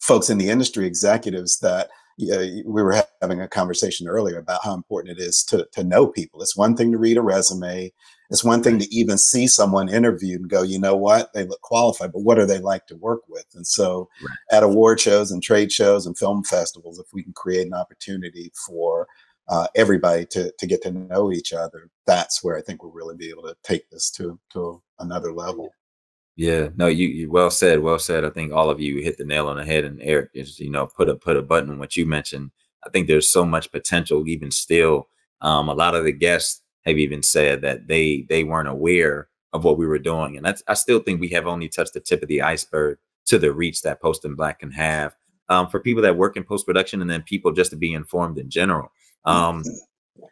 folks 0.00 0.30
in 0.30 0.38
the 0.38 0.50
industry 0.50 0.86
executives 0.86 1.58
that 1.60 1.90
we 2.18 2.82
were 2.82 3.02
having 3.20 3.40
a 3.40 3.48
conversation 3.48 4.06
earlier 4.06 4.38
about 4.38 4.60
how 4.64 4.74
important 4.74 5.18
it 5.18 5.22
is 5.22 5.42
to, 5.44 5.66
to 5.72 5.82
know 5.84 6.06
people 6.06 6.42
it's 6.42 6.56
one 6.56 6.76
thing 6.76 6.92
to 6.92 6.98
read 6.98 7.16
a 7.16 7.22
resume 7.22 7.90
it's 8.30 8.44
one 8.44 8.62
thing 8.62 8.78
to 8.78 8.94
even 8.94 9.18
see 9.18 9.48
someone 9.48 9.88
interviewed 9.88 10.40
and 10.40 10.48
go, 10.48 10.62
you 10.62 10.78
know 10.78 10.96
what, 10.96 11.32
they 11.34 11.44
look 11.44 11.60
qualified, 11.62 12.12
but 12.12 12.22
what 12.22 12.38
are 12.38 12.46
they 12.46 12.60
like 12.60 12.86
to 12.86 12.96
work 12.96 13.22
with? 13.28 13.46
And 13.54 13.66
so 13.66 14.08
right. 14.22 14.56
at 14.56 14.62
award 14.62 15.00
shows 15.00 15.32
and 15.32 15.42
trade 15.42 15.72
shows 15.72 16.06
and 16.06 16.16
film 16.16 16.44
festivals, 16.44 17.00
if 17.00 17.06
we 17.12 17.24
can 17.24 17.32
create 17.32 17.66
an 17.66 17.74
opportunity 17.74 18.52
for 18.66 19.08
uh, 19.48 19.66
everybody 19.74 20.24
to, 20.26 20.52
to 20.58 20.66
get 20.66 20.80
to 20.82 20.92
know 20.92 21.32
each 21.32 21.52
other, 21.52 21.90
that's 22.06 22.42
where 22.42 22.56
I 22.56 22.62
think 22.62 22.82
we'll 22.82 22.92
really 22.92 23.16
be 23.16 23.30
able 23.30 23.42
to 23.42 23.56
take 23.64 23.90
this 23.90 24.10
to, 24.12 24.38
to 24.52 24.80
another 25.00 25.32
level. 25.32 25.70
Yeah, 26.36 26.68
no, 26.76 26.86
you, 26.86 27.08
you 27.08 27.30
well 27.30 27.50
said, 27.50 27.80
well 27.80 27.98
said. 27.98 28.24
I 28.24 28.30
think 28.30 28.52
all 28.52 28.70
of 28.70 28.80
you 28.80 29.02
hit 29.02 29.18
the 29.18 29.24
nail 29.24 29.48
on 29.48 29.56
the 29.56 29.64
head, 29.64 29.84
and 29.84 30.00
Eric 30.02 30.30
is 30.34 30.58
you 30.58 30.70
know 30.70 30.86
put 30.86 31.08
a 31.08 31.14
put 31.14 31.36
a 31.36 31.42
button 31.42 31.70
on 31.70 31.78
what 31.78 31.96
you 31.96 32.06
mentioned. 32.06 32.50
I 32.86 32.90
think 32.90 33.06
there's 33.08 33.30
so 33.30 33.44
much 33.44 33.70
potential, 33.72 34.26
even 34.26 34.50
still. 34.50 35.08
Um, 35.42 35.68
a 35.68 35.74
lot 35.74 35.94
of 35.94 36.04
the 36.04 36.12
guests 36.12 36.62
have 36.86 36.98
even 36.98 37.22
said 37.22 37.62
that 37.62 37.88
they 37.88 38.26
they 38.28 38.44
weren't 38.44 38.68
aware 38.68 39.28
of 39.52 39.64
what 39.64 39.76
we 39.76 39.86
were 39.86 39.98
doing, 39.98 40.36
and 40.36 40.46
I 40.66 40.74
still 40.74 41.00
think 41.00 41.20
we 41.20 41.28
have 41.28 41.46
only 41.46 41.68
touched 41.68 41.94
the 41.94 42.00
tip 42.00 42.22
of 42.22 42.28
the 42.28 42.42
iceberg 42.42 42.98
to 43.26 43.38
the 43.38 43.52
reach 43.52 43.82
that 43.82 44.00
Post 44.00 44.24
in 44.24 44.34
Black 44.34 44.60
can 44.60 44.70
have 44.70 45.14
um, 45.50 45.68
for 45.68 45.80
people 45.80 46.02
that 46.02 46.16
work 46.16 46.36
in 46.36 46.44
post 46.44 46.64
production, 46.64 47.02
and 47.02 47.10
then 47.10 47.22
people 47.22 47.52
just 47.52 47.72
to 47.72 47.76
be 47.76 47.92
informed 47.92 48.38
in 48.38 48.48
general. 48.48 48.90
Um, 49.24 49.62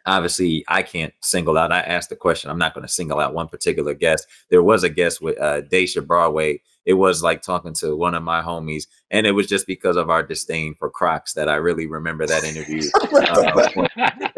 obviously, 0.05 0.63
I 0.67 0.83
can't 0.83 1.13
single 1.21 1.57
out. 1.57 1.71
I 1.71 1.79
asked 1.79 2.09
the 2.09 2.15
question. 2.15 2.49
I'm 2.49 2.59
not 2.59 2.73
going 2.73 2.85
to 2.85 2.91
single 2.91 3.19
out 3.19 3.33
one 3.33 3.47
particular 3.47 3.93
guest. 3.93 4.27
There 4.49 4.63
was 4.63 4.83
a 4.83 4.89
guest 4.89 5.21
with 5.21 5.39
uh, 5.39 5.61
Daisha 5.61 6.05
Broadway 6.05 6.61
it 6.89 6.97
was 6.97 7.21
like 7.21 7.43
talking 7.43 7.73
to 7.75 7.95
one 7.95 8.15
of 8.15 8.23
my 8.23 8.41
homies, 8.41 8.87
and 9.11 9.27
it 9.27 9.33
was 9.33 9.45
just 9.45 9.67
because 9.67 9.95
of 9.95 10.09
our 10.09 10.23
disdain 10.23 10.73
for 10.73 10.89
Crocs 10.89 11.33
that 11.33 11.47
I 11.47 11.57
really 11.57 11.85
remember 11.85 12.25
that 12.25 12.43
interview. 12.43 12.81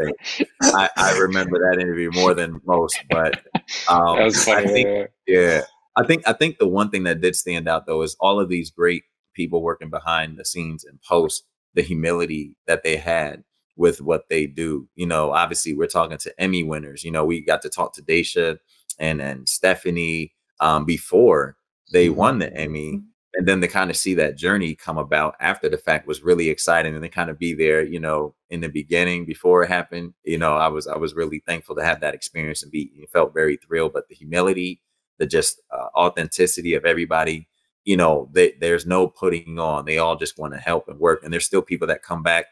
uh, 0.03 0.75
I, 0.75 0.89
I, 0.97 1.17
remember 1.17 1.59
that 1.59 1.79
interview 1.79 2.11
more 2.11 2.33
than 2.33 2.59
most, 2.65 2.99
but 3.09 3.41
um, 3.87 4.17
I 4.17 4.31
think, 4.65 5.09
yeah, 5.27 5.61
I 5.95 6.05
think 6.05 6.27
I 6.27 6.33
think 6.33 6.57
the 6.57 6.67
one 6.67 6.89
thing 6.89 7.03
that 7.03 7.21
did 7.21 7.37
stand 7.37 7.69
out 7.69 7.85
though 7.85 8.01
is 8.01 8.17
all 8.19 8.37
of 8.37 8.49
these 8.49 8.69
great 8.69 9.03
people 9.33 9.61
working 9.61 9.89
behind 9.89 10.37
the 10.37 10.43
scenes 10.43 10.83
and 10.83 11.01
post 11.03 11.45
the 11.73 11.81
humility 11.81 12.57
that 12.67 12.83
they 12.83 12.97
had 12.97 13.45
with 13.75 14.01
what 14.01 14.29
they 14.29 14.45
do. 14.47 14.87
You 14.95 15.07
know, 15.07 15.31
obviously 15.31 15.73
we're 15.73 15.87
talking 15.87 16.17
to 16.17 16.41
Emmy 16.41 16.63
winners. 16.63 17.03
You 17.03 17.11
know, 17.11 17.25
we 17.25 17.41
got 17.41 17.61
to 17.63 17.69
talk 17.69 17.93
to 17.95 18.01
Daisha 18.01 18.57
and 18.99 19.21
and 19.21 19.47
Stephanie 19.47 20.33
um, 20.59 20.85
before 20.85 21.57
they 21.91 22.07
mm-hmm. 22.07 22.17
won 22.17 22.39
the 22.39 22.53
Emmy. 22.53 22.93
Mm-hmm. 22.93 23.05
And 23.33 23.47
then 23.47 23.61
to 23.61 23.67
kind 23.69 23.89
of 23.89 23.95
see 23.95 24.13
that 24.15 24.35
journey 24.35 24.75
come 24.75 24.97
about 24.97 25.35
after 25.39 25.69
the 25.69 25.77
fact 25.77 26.05
was 26.05 26.21
really 26.21 26.49
exciting. 26.49 26.93
And 26.93 27.01
to 27.01 27.07
kind 27.07 27.29
of 27.29 27.39
be 27.39 27.53
there, 27.53 27.81
you 27.81 27.97
know, 27.97 28.35
in 28.49 28.59
the 28.59 28.67
beginning 28.67 29.25
before 29.25 29.63
it 29.63 29.69
happened, 29.69 30.13
you 30.25 30.37
know, 30.37 30.55
I 30.57 30.67
was 30.67 30.85
I 30.85 30.97
was 30.97 31.15
really 31.15 31.41
thankful 31.47 31.75
to 31.75 31.85
have 31.85 32.01
that 32.01 32.13
experience 32.13 32.61
and 32.61 32.71
be 32.71 32.91
felt 33.13 33.33
very 33.33 33.55
thrilled. 33.55 33.93
But 33.93 34.09
the 34.09 34.15
humility, 34.15 34.81
the 35.17 35.25
just 35.25 35.61
uh, 35.71 35.87
authenticity 35.95 36.73
of 36.73 36.83
everybody, 36.83 37.47
you 37.85 37.95
know, 37.95 38.29
they, 38.33 38.53
there's 38.59 38.85
no 38.85 39.07
putting 39.07 39.59
on. 39.59 39.85
They 39.85 39.97
all 39.97 40.17
just 40.17 40.37
want 40.37 40.53
to 40.53 40.59
help 40.59 40.89
and 40.89 40.99
work. 40.99 41.23
And 41.23 41.31
there's 41.31 41.45
still 41.45 41.61
people 41.61 41.87
that 41.87 42.03
come 42.03 42.23
back 42.23 42.47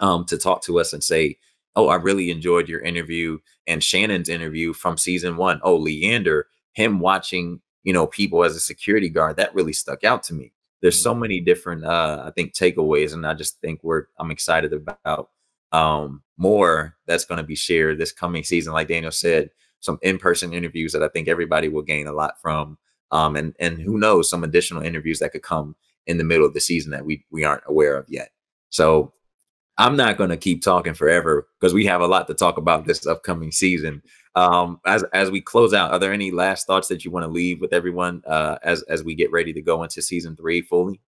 um, 0.00 0.24
to 0.26 0.38
talk 0.38 0.62
to 0.64 0.78
us 0.80 0.92
and 0.92 1.02
say, 1.02 1.38
"Oh, 1.76 1.88
I 1.88 1.96
really 1.96 2.30
enjoyed 2.30 2.68
your 2.68 2.80
interview 2.80 3.38
and 3.66 3.82
Shannon's 3.82 4.28
interview 4.28 4.72
from 4.72 4.96
season 4.98 5.36
one. 5.36 5.60
Oh, 5.62 5.76
Leander, 5.76 6.46
him 6.72 7.00
watching 7.00 7.60
you 7.84 7.92
know, 7.92 8.06
people 8.06 8.42
as 8.42 8.56
a 8.56 8.60
security 8.60 9.08
guard, 9.08 9.36
that 9.36 9.54
really 9.54 9.72
stuck 9.72 10.02
out 10.02 10.22
to 10.24 10.34
me. 10.34 10.52
There's 10.82 11.00
so 11.00 11.14
many 11.14 11.40
different, 11.40 11.84
uh, 11.84 12.24
I 12.26 12.30
think, 12.30 12.52
takeaways, 12.54 13.12
and 13.12 13.26
I 13.26 13.34
just 13.34 13.60
think 13.60 13.80
we're 13.84 14.06
I'm 14.18 14.30
excited 14.30 14.72
about 14.72 15.30
um, 15.72 16.22
more 16.36 16.96
that's 17.06 17.24
going 17.24 17.38
to 17.38 17.44
be 17.44 17.54
shared 17.54 17.98
this 17.98 18.12
coming 18.12 18.42
season. 18.42 18.72
Like 18.72 18.88
Daniel 18.88 19.12
said, 19.12 19.50
some 19.80 19.98
in-person 20.02 20.52
interviews 20.52 20.92
that 20.92 21.02
I 21.02 21.08
think 21.08 21.28
everybody 21.28 21.68
will 21.68 21.82
gain 21.82 22.06
a 22.06 22.12
lot 22.12 22.40
from, 22.40 22.78
um, 23.12 23.36
and 23.36 23.54
and 23.60 23.80
who 23.80 23.98
knows, 23.98 24.28
some 24.28 24.44
additional 24.44 24.82
interviews 24.82 25.20
that 25.20 25.32
could 25.32 25.42
come 25.42 25.76
in 26.06 26.18
the 26.18 26.24
middle 26.24 26.46
of 26.46 26.54
the 26.54 26.60
season 26.60 26.90
that 26.90 27.04
we 27.04 27.24
we 27.30 27.44
aren't 27.44 27.64
aware 27.66 27.96
of 27.96 28.06
yet. 28.08 28.30
So 28.70 29.12
I'm 29.76 29.96
not 29.96 30.16
going 30.16 30.30
to 30.30 30.36
keep 30.36 30.62
talking 30.62 30.94
forever 30.94 31.48
because 31.58 31.74
we 31.74 31.84
have 31.86 32.00
a 32.00 32.06
lot 32.06 32.28
to 32.28 32.34
talk 32.34 32.58
about 32.58 32.86
this 32.86 33.06
upcoming 33.06 33.50
season. 33.50 34.02
Um, 34.36 34.80
as 34.86 35.04
as 35.12 35.30
we 35.30 35.40
close 35.40 35.74
out, 35.74 35.92
are 35.92 35.98
there 35.98 36.12
any 36.12 36.30
last 36.30 36.66
thoughts 36.66 36.88
that 36.88 37.04
you 37.04 37.10
want 37.10 37.24
to 37.24 37.30
leave 37.30 37.60
with 37.60 37.72
everyone 37.72 38.22
uh, 38.26 38.58
as 38.62 38.82
as 38.84 39.02
we 39.02 39.14
get 39.14 39.32
ready 39.32 39.52
to 39.52 39.62
go 39.62 39.82
into 39.82 40.02
season 40.02 40.36
three 40.36 40.62
fully? 40.62 41.00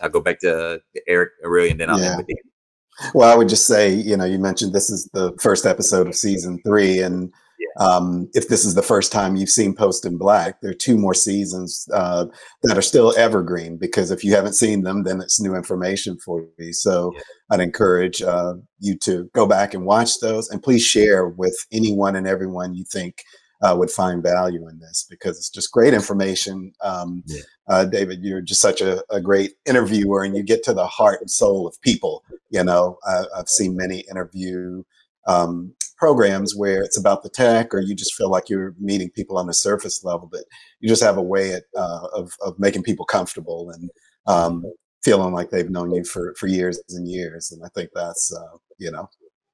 I'll 0.00 0.08
go 0.08 0.20
back 0.20 0.40
to 0.40 0.80
Eric 1.06 1.30
Aurelia, 1.44 1.72
and 1.72 1.80
then 1.80 1.90
I'll 1.90 2.00
yeah. 2.00 2.16
end 2.16 2.26
with 2.28 3.14
Well, 3.14 3.32
I 3.32 3.36
would 3.36 3.48
just 3.48 3.66
say, 3.66 3.92
you 3.92 4.16
know, 4.16 4.24
you 4.24 4.38
mentioned 4.38 4.72
this 4.72 4.90
is 4.90 5.08
the 5.12 5.32
first 5.40 5.66
episode 5.66 6.06
of 6.06 6.14
season 6.14 6.60
three, 6.64 7.00
and 7.00 7.32
um, 7.78 8.28
if 8.34 8.48
this 8.48 8.64
is 8.64 8.74
the 8.74 8.82
first 8.82 9.12
time 9.12 9.36
you've 9.36 9.50
seen 9.50 9.74
Post 9.74 10.04
in 10.04 10.18
Black, 10.18 10.60
there 10.60 10.70
are 10.70 10.74
two 10.74 10.96
more 10.96 11.14
seasons 11.14 11.88
uh, 11.92 12.26
that 12.62 12.76
are 12.76 12.82
still 12.82 13.16
evergreen 13.16 13.76
because 13.76 14.10
if 14.10 14.22
you 14.24 14.34
haven't 14.34 14.54
seen 14.54 14.82
them, 14.82 15.04
then 15.04 15.20
it's 15.20 15.40
new 15.40 15.54
information 15.54 16.18
for 16.18 16.46
you. 16.58 16.72
So 16.72 17.12
yeah. 17.14 17.20
I'd 17.50 17.60
encourage 17.60 18.22
uh, 18.22 18.54
you 18.78 18.96
to 18.98 19.30
go 19.34 19.46
back 19.46 19.74
and 19.74 19.84
watch 19.84 20.20
those 20.20 20.48
and 20.50 20.62
please 20.62 20.82
share 20.82 21.28
with 21.28 21.56
anyone 21.72 22.16
and 22.16 22.26
everyone 22.26 22.74
you 22.74 22.84
think 22.84 23.22
uh, 23.62 23.74
would 23.78 23.90
find 23.90 24.22
value 24.22 24.68
in 24.68 24.78
this 24.80 25.06
because 25.08 25.36
it's 25.36 25.50
just 25.50 25.72
great 25.72 25.94
information. 25.94 26.72
Um, 26.82 27.22
yeah. 27.26 27.42
uh, 27.68 27.84
David, 27.84 28.18
you're 28.22 28.40
just 28.40 28.60
such 28.60 28.80
a, 28.80 29.02
a, 29.10 29.20
great 29.20 29.52
interviewer 29.66 30.24
and 30.24 30.36
you 30.36 30.42
get 30.42 30.64
to 30.64 30.74
the 30.74 30.86
heart 30.86 31.20
and 31.20 31.30
soul 31.30 31.68
of 31.68 31.80
people. 31.80 32.24
You 32.50 32.64
know, 32.64 32.98
I, 33.06 33.22
have 33.36 33.48
seen 33.48 33.76
many 33.76 34.00
interview 34.10 34.82
um, 35.28 35.72
programs 36.02 36.56
where 36.56 36.82
it's 36.82 36.98
about 36.98 37.22
the 37.22 37.28
tech 37.28 37.72
or 37.72 37.78
you 37.78 37.94
just 37.94 38.12
feel 38.16 38.28
like 38.28 38.50
you're 38.50 38.74
meeting 38.80 39.08
people 39.08 39.38
on 39.38 39.46
the 39.46 39.54
surface 39.54 40.02
level, 40.02 40.28
but 40.28 40.40
you 40.80 40.88
just 40.88 41.00
have 41.00 41.16
a 41.16 41.22
way 41.22 41.52
at, 41.52 41.62
uh, 41.76 42.08
of, 42.12 42.32
of 42.44 42.58
making 42.58 42.82
people 42.82 43.04
comfortable 43.04 43.70
and 43.70 43.88
um, 44.26 44.64
feeling 45.04 45.32
like 45.32 45.50
they've 45.50 45.70
known 45.70 45.92
you 45.92 46.02
for, 46.02 46.34
for 46.36 46.48
years 46.48 46.82
and 46.88 47.06
years. 47.06 47.52
And 47.52 47.62
I 47.64 47.68
think 47.68 47.90
that's, 47.94 48.36
uh, 48.36 48.56
you 48.78 48.90
know, 48.90 49.08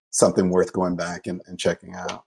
something 0.09 0.49
worth 0.49 0.73
going 0.73 0.97
back 0.97 1.27
and, 1.27 1.43
and 1.45 1.59
checking 1.59 1.95
out. 1.95 2.25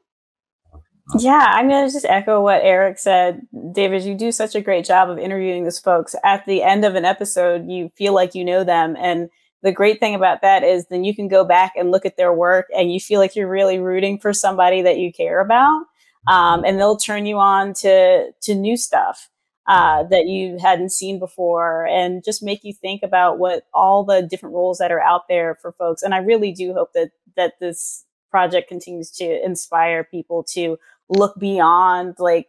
Yeah, 1.17 1.43
I'm 1.55 1.67
going 1.67 1.88
to 1.88 1.91
just 1.91 2.05
echo 2.05 2.41
what 2.41 2.62
Eric 2.62 2.99
said. 2.99 3.41
David, 3.71 4.03
you 4.03 4.13
do 4.13 4.31
such 4.31 4.53
a 4.53 4.62
great 4.62 4.86
job 4.86 5.10
of 5.10 5.17
interviewing 5.17 5.63
these 5.63 5.79
folks. 5.79 6.15
At 6.23 6.45
the 6.45 6.62
end 6.62 6.86
of 6.86 6.93
an 6.93 7.05
episode, 7.05 7.67
you 7.67 7.89
feel 7.97 8.13
like 8.13 8.36
you 8.36 8.45
know 8.45 8.63
them. 8.63 8.95
And 8.99 9.31
the 9.63 9.71
great 9.71 10.00
thing 10.00 10.15
about 10.15 10.41
that 10.41 10.63
is 10.63 10.88
then 10.88 11.04
you 11.04 11.15
can 11.15 11.28
go 11.28 11.43
back 11.43 11.74
and 11.76 11.91
look 11.91 12.06
at 12.06 12.17
their 12.17 12.34
work 12.34 12.67
and 12.76 12.91
you 12.91 13.00
feel 13.00 13.19
like 13.19 13.36
you're 13.36 13.50
really 13.50 13.80
rooting 13.80 14.17
for 14.17 14.34
somebody 14.34 14.82
that 14.82 14.97
you 14.97 15.12
care 15.12 15.39
about. 15.39 15.86
Um, 16.28 16.63
and 16.63 16.80
they'll 16.80 16.97
turn 16.97 17.26
you 17.26 17.38
on 17.39 17.74
to, 17.76 18.32
to 18.32 18.56
new 18.56 18.78
stuff 18.78 19.30
uh, 19.67 20.04
that 20.04 20.28
you 20.28 20.58
hadn't 20.60 20.91
seen 20.91 21.19
before 21.19 21.88
and 21.88 22.24
just 22.24 22.43
make 22.43 22.63
you 22.63 22.74
think 22.74 23.02
about 23.04 23.39
what 23.39 23.63
all 23.74 24.04
the 24.04 24.21
different 24.21 24.56
roles 24.56 24.78
that 24.78 24.91
are 24.91 25.02
out 25.02 25.28
there 25.30 25.56
for 25.62 25.71
folks. 25.71 26.04
And 26.04 26.13
I 26.13 26.17
really 26.17 26.52
do 26.52 26.74
hope 26.74 26.93
that, 26.93 27.12
that 27.36 27.54
this 27.60 28.06
project 28.30 28.67
continues 28.67 29.12
to 29.12 29.45
inspire 29.45 30.04
people 30.04 30.43
to 30.43 30.78
look 31.10 31.38
beyond 31.39 32.15
like 32.17 32.47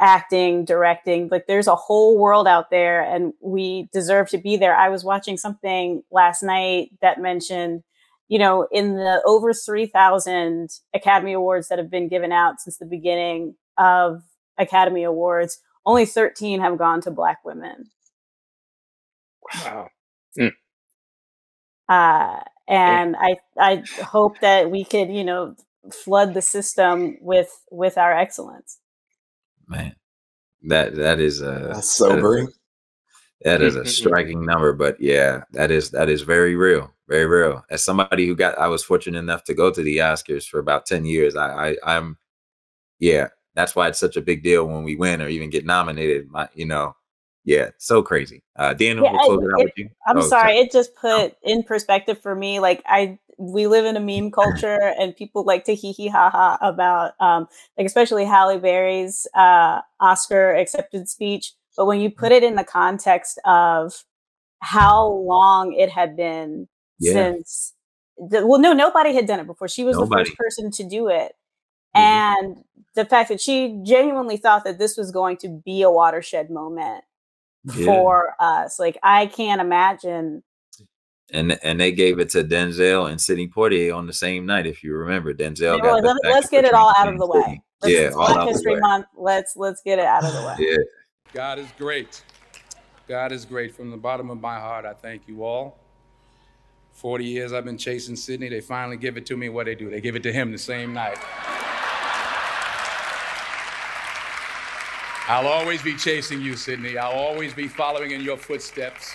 acting, 0.00 0.64
directing. 0.64 1.28
Like 1.30 1.46
there's 1.46 1.66
a 1.66 1.74
whole 1.74 2.18
world 2.18 2.46
out 2.46 2.70
there 2.70 3.02
and 3.02 3.32
we 3.40 3.88
deserve 3.92 4.28
to 4.30 4.38
be 4.38 4.56
there. 4.56 4.76
I 4.76 4.88
was 4.88 5.04
watching 5.04 5.36
something 5.36 6.02
last 6.10 6.42
night 6.42 6.90
that 7.02 7.20
mentioned, 7.20 7.82
you 8.28 8.38
know, 8.38 8.68
in 8.70 8.94
the 8.94 9.22
over 9.24 9.52
3,000 9.52 10.70
Academy 10.94 11.32
Awards 11.32 11.68
that 11.68 11.78
have 11.78 11.90
been 11.90 12.08
given 12.08 12.32
out 12.32 12.60
since 12.60 12.78
the 12.78 12.86
beginning 12.86 13.56
of 13.76 14.22
Academy 14.56 15.02
Awards, 15.04 15.60
only 15.84 16.06
13 16.06 16.60
have 16.60 16.78
gone 16.78 17.00
to 17.02 17.10
Black 17.10 17.38
women. 17.44 17.90
Wow. 19.54 19.88
Mm. 20.38 20.52
Uh, 21.88 22.40
and 22.68 23.16
I 23.18 23.36
I 23.58 23.82
hope 24.02 24.40
that 24.40 24.70
we 24.70 24.84
could, 24.84 25.08
you 25.08 25.24
know, 25.24 25.56
flood 25.90 26.34
the 26.34 26.42
system 26.42 27.16
with 27.22 27.50
with 27.70 27.96
our 27.96 28.12
excellence 28.12 28.78
man. 29.68 29.94
That 30.62 30.96
that 30.96 31.20
is 31.20 31.40
a 31.40 31.70
That's 31.74 31.94
sobering 31.94 32.48
that 33.42 33.62
is, 33.62 33.74
that 33.74 33.80
is 33.82 33.90
a 33.90 33.92
striking 34.02 34.44
number 34.44 34.72
but 34.72 35.00
yeah 35.00 35.42
that 35.52 35.70
is 35.70 35.90
that 35.90 36.08
is 36.08 36.22
very 36.22 36.56
real 36.56 36.92
very 37.08 37.24
real. 37.24 37.64
As 37.70 37.84
somebody 37.84 38.26
who 38.26 38.34
got 38.34 38.58
i 38.58 38.66
was 38.68 38.82
fortunate 38.82 39.18
enough 39.18 39.44
to 39.44 39.54
go 39.54 39.70
to 39.70 39.82
the 39.82 39.98
oscars 39.98 40.46
for 40.46 40.58
about 40.58 40.86
10 40.86 41.04
years 41.04 41.36
i, 41.36 41.70
I 41.70 41.76
i'm 41.84 42.18
yeah 42.98 43.28
that's 43.54 43.74
why 43.74 43.88
it's 43.88 43.98
such 43.98 44.16
a 44.16 44.22
big 44.22 44.42
deal 44.42 44.66
when 44.66 44.84
we 44.84 44.96
win 44.96 45.22
or 45.22 45.28
even 45.28 45.50
get 45.50 45.64
nominated 45.64 46.28
my 46.28 46.48
you 46.54 46.66
know 46.66 46.94
yeah 47.48 47.70
so 47.78 48.02
crazy 48.02 48.42
uh 48.56 48.74
daniel 48.74 49.04
yeah, 49.04 49.12
we'll 49.12 49.60
it, 49.60 49.72
it, 49.76 49.90
i'm 50.06 50.18
oh, 50.18 50.20
sorry, 50.20 50.28
sorry 50.28 50.58
it 50.58 50.72
just 50.72 50.94
put 50.94 51.34
in 51.42 51.62
perspective 51.62 52.20
for 52.20 52.34
me 52.34 52.60
like 52.60 52.82
i 52.86 53.18
we 53.38 53.66
live 53.68 53.84
in 53.84 53.96
a 53.96 54.00
meme 54.00 54.30
culture 54.32 54.92
and 54.98 55.16
people 55.16 55.44
like 55.44 55.64
to 55.64 55.74
hee 55.74 55.92
hee 55.92 56.08
ha 56.08 56.28
ha 56.28 56.58
about 56.60 57.12
um, 57.20 57.48
like 57.78 57.86
especially 57.86 58.24
Halle 58.24 58.58
Berry's 58.58 59.26
uh, 59.34 59.80
Oscar 60.00 60.54
acceptance 60.54 61.12
speech. 61.12 61.52
But 61.76 61.86
when 61.86 62.00
you 62.00 62.10
put 62.10 62.32
it 62.32 62.42
in 62.42 62.56
the 62.56 62.64
context 62.64 63.40
of 63.44 64.04
how 64.60 65.06
long 65.06 65.72
it 65.72 65.88
had 65.88 66.16
been 66.16 66.68
yeah. 66.98 67.12
since 67.12 67.74
the, 68.16 68.44
well 68.44 68.60
no 68.60 68.72
nobody 68.72 69.14
had 69.14 69.26
done 69.26 69.38
it 69.38 69.46
before 69.46 69.68
she 69.68 69.84
was 69.84 69.96
nobody. 69.96 70.24
the 70.24 70.30
first 70.30 70.36
person 70.36 70.70
to 70.72 70.82
do 70.82 71.06
it 71.06 71.32
mm-hmm. 71.96 72.00
and 72.00 72.64
the 72.96 73.04
fact 73.04 73.28
that 73.28 73.40
she 73.40 73.80
genuinely 73.84 74.36
thought 74.36 74.64
that 74.64 74.80
this 74.80 74.96
was 74.96 75.12
going 75.12 75.36
to 75.36 75.48
be 75.64 75.82
a 75.82 75.90
watershed 75.90 76.50
moment 76.50 77.04
yeah. 77.74 77.84
for 77.84 78.34
us 78.40 78.78
like 78.78 78.96
i 79.02 79.26
can't 79.26 79.60
imagine 79.60 80.42
and 81.32 81.58
and 81.62 81.78
they 81.78 81.92
gave 81.92 82.18
it 82.18 82.30
to 82.30 82.42
Denzel 82.42 83.10
and 83.10 83.20
Sidney 83.20 83.48
Poitier 83.48 83.94
on 83.94 84.06
the 84.06 84.12
same 84.12 84.46
night. 84.46 84.66
If 84.66 84.82
you 84.82 84.94
remember, 84.94 85.34
Denzel. 85.34 85.78
Yeah, 85.78 85.92
let, 85.92 86.24
us 86.24 86.48
get 86.48 86.64
it 86.64 86.72
all 86.72 86.92
out 86.96 87.08
of 87.08 87.18
the 87.18 87.26
way. 87.26 87.60
Let's, 87.82 87.94
yeah, 87.94 88.10
all 88.16 88.46
History 88.46 88.76
Month. 88.76 89.06
Let's 89.16 89.54
let's 89.56 89.82
get 89.82 89.98
it 89.98 90.06
out 90.06 90.24
of 90.24 90.32
the 90.32 90.40
way. 90.40 90.56
Yeah. 90.58 90.76
God 91.32 91.58
is 91.58 91.68
great. 91.76 92.22
God 93.06 93.32
is 93.32 93.44
great. 93.44 93.74
From 93.74 93.90
the 93.90 93.96
bottom 93.96 94.30
of 94.30 94.40
my 94.40 94.58
heart, 94.58 94.84
I 94.84 94.94
thank 94.94 95.28
you 95.28 95.44
all. 95.44 95.78
40 96.92 97.24
years 97.24 97.52
I've 97.52 97.64
been 97.64 97.78
chasing 97.78 98.16
Sidney. 98.16 98.48
They 98.48 98.60
finally 98.60 98.96
give 98.96 99.16
it 99.16 99.26
to 99.26 99.36
me. 99.36 99.48
What 99.48 99.66
they 99.66 99.74
do? 99.74 99.88
They 99.90 100.00
give 100.00 100.16
it 100.16 100.22
to 100.24 100.32
him 100.32 100.50
the 100.50 100.58
same 100.58 100.92
night. 100.92 101.18
I'll 105.28 105.46
always 105.46 105.82
be 105.82 105.94
chasing 105.94 106.40
you, 106.40 106.56
Sidney. 106.56 106.98
I'll 106.98 107.12
always 107.12 107.54
be 107.54 107.68
following 107.68 108.10
in 108.12 108.22
your 108.22 108.36
footsteps 108.36 109.14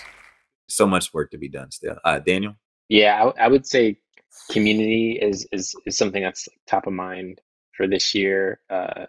so 0.68 0.86
much 0.86 1.12
work 1.12 1.30
to 1.30 1.38
be 1.38 1.48
done 1.48 1.70
still. 1.70 1.96
Uh, 2.04 2.18
Daniel? 2.18 2.54
Yeah, 2.88 3.24
I, 3.36 3.44
I 3.44 3.48
would 3.48 3.66
say 3.66 3.98
community 4.50 5.18
is, 5.20 5.46
is, 5.52 5.74
is 5.86 5.96
something 5.96 6.22
that's 6.22 6.48
top 6.66 6.86
of 6.86 6.92
mind 6.92 7.40
for 7.76 7.86
this 7.86 8.14
year. 8.14 8.60
Uh, 8.68 9.06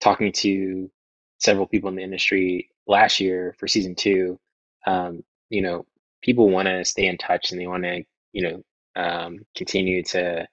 talking 0.00 0.32
to 0.32 0.90
several 1.38 1.66
people 1.66 1.88
in 1.88 1.96
the 1.96 2.02
industry 2.02 2.70
last 2.86 3.20
year 3.20 3.54
for 3.58 3.66
season 3.66 3.94
two, 3.94 4.38
um, 4.86 5.22
you 5.50 5.62
know, 5.62 5.86
people 6.22 6.50
want 6.50 6.66
to 6.66 6.84
stay 6.84 7.06
in 7.06 7.18
touch 7.18 7.50
and 7.50 7.60
they 7.60 7.66
want 7.66 7.84
to, 7.84 8.02
you 8.32 8.42
know, 8.42 8.62
um, 8.96 9.40
continue 9.56 10.02
to 10.02 10.46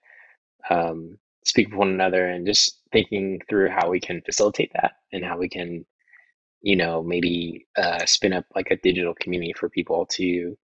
um, 0.69 1.17
speak 1.45 1.69
with 1.69 1.77
one 1.77 1.89
another 1.89 2.27
and 2.27 2.45
just 2.45 2.79
thinking 2.91 3.39
through 3.49 3.69
how 3.69 3.89
we 3.89 3.99
can 3.99 4.21
facilitate 4.21 4.71
that 4.73 4.93
and 5.11 5.23
how 5.25 5.37
we 5.37 5.49
can 5.49 5.85
you 6.63 6.77
know, 6.77 7.03
maybe 7.03 7.67
uh, 7.77 8.03
spin 8.05 8.33
up 8.33 8.45
like 8.55 8.71
a 8.71 8.77
digital 8.77 9.13
community 9.19 9.53
for 9.53 9.69
people 9.69 10.07
to 10.07 10.57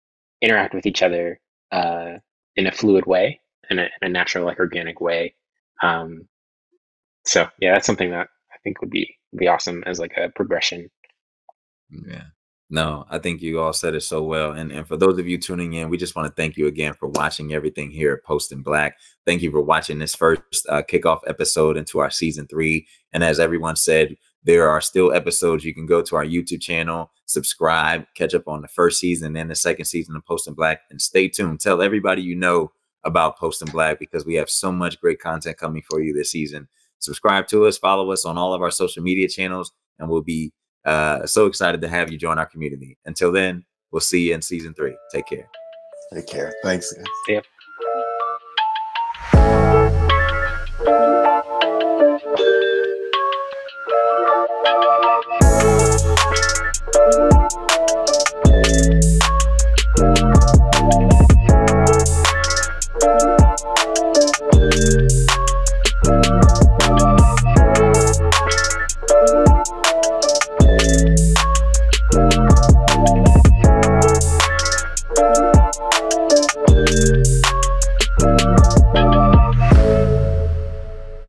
interact 0.41 0.73
with 0.73 0.85
each 0.85 1.01
other 1.01 1.39
uh, 1.71 2.13
in 2.55 2.67
a 2.67 2.71
fluid 2.71 3.05
way, 3.07 3.41
in 3.69 3.79
a, 3.79 3.83
in 3.83 3.89
a 4.03 4.09
natural, 4.09 4.45
like 4.45 4.59
organic 4.59 5.01
way. 5.01 5.33
Um, 5.81 6.27
so 7.25 7.49
yeah, 7.59 7.73
that's 7.73 7.87
something 7.87 8.11
that 8.11 8.27
I 8.53 8.57
think 8.63 8.79
would 8.79 8.91
be 8.91 9.15
be 9.35 9.47
awesome 9.47 9.83
as 9.85 9.99
like 9.99 10.13
a 10.17 10.29
progression. 10.29 10.89
Yeah. 11.89 12.25
No, 12.69 13.05
I 13.09 13.17
think 13.17 13.41
you 13.41 13.61
all 13.61 13.71
said 13.71 13.95
it 13.95 14.01
so 14.01 14.21
well. 14.21 14.51
And, 14.51 14.73
and 14.73 14.85
for 14.85 14.97
those 14.97 15.17
of 15.17 15.27
you 15.27 15.37
tuning 15.37 15.73
in, 15.73 15.89
we 15.89 15.97
just 15.97 16.17
want 16.17 16.27
to 16.27 16.33
thank 16.33 16.57
you 16.57 16.67
again 16.67 16.93
for 16.93 17.07
watching 17.07 17.53
everything 17.53 17.89
here 17.89 18.13
at 18.13 18.25
Post 18.25 18.53
Black. 18.61 18.97
Thank 19.25 19.41
you 19.41 19.51
for 19.51 19.61
watching 19.61 19.99
this 19.99 20.13
first 20.13 20.43
uh, 20.67 20.81
kickoff 20.81 21.19
episode 21.27 21.77
into 21.77 21.99
our 21.99 22.11
season 22.11 22.45
three. 22.45 22.85
And 23.13 23.23
as 23.23 23.39
everyone 23.39 23.77
said, 23.77 24.17
there 24.43 24.69
are 24.69 24.81
still 24.81 25.13
episodes. 25.13 25.63
You 25.63 25.73
can 25.73 25.85
go 25.85 26.01
to 26.01 26.15
our 26.17 26.25
YouTube 26.25 26.61
channel, 26.61 27.09
subscribe, 27.25 28.05
catch 28.15 28.33
up 28.33 28.49
on 28.49 28.61
the 28.61 28.67
first 28.67 28.99
season 28.99 29.37
and 29.37 29.49
the 29.49 29.55
second 29.55 29.85
season 29.85 30.17
of 30.17 30.25
Post 30.25 30.53
Black, 30.53 30.81
and 30.89 31.01
stay 31.01 31.29
tuned. 31.29 31.61
Tell 31.61 31.81
everybody 31.81 32.21
you 32.21 32.35
know 32.35 32.71
about 33.05 33.37
Post 33.37 33.63
Black 33.71 33.97
because 33.97 34.25
we 34.25 34.35
have 34.35 34.49
so 34.49 34.73
much 34.73 34.99
great 34.99 35.21
content 35.21 35.57
coming 35.57 35.83
for 35.89 36.01
you 36.01 36.13
this 36.13 36.31
season. 36.31 36.67
Subscribe 36.99 37.47
to 37.47 37.65
us, 37.65 37.77
follow 37.77 38.11
us 38.11 38.25
on 38.25 38.37
all 38.37 38.53
of 38.53 38.61
our 38.61 38.71
social 38.71 39.03
media 39.03 39.29
channels, 39.29 39.71
and 39.99 40.09
we'll 40.09 40.21
be 40.21 40.51
uh, 40.87 41.25
so 41.25 41.45
excited 41.45 41.81
to 41.81 41.87
have 41.87 42.11
you 42.11 42.17
join 42.17 42.39
our 42.39 42.45
community. 42.45 42.97
Until 43.05 43.31
then, 43.31 43.63
we'll 43.91 43.99
see 43.99 44.29
you 44.29 44.33
in 44.33 44.41
season 44.41 44.73
three. 44.73 44.95
Take 45.11 45.27
care. 45.27 45.47
Take 46.13 46.27
care. 46.27 46.53
Thanks. 46.63 46.91
Guys. 46.93 47.05
Yeah. 47.27 47.41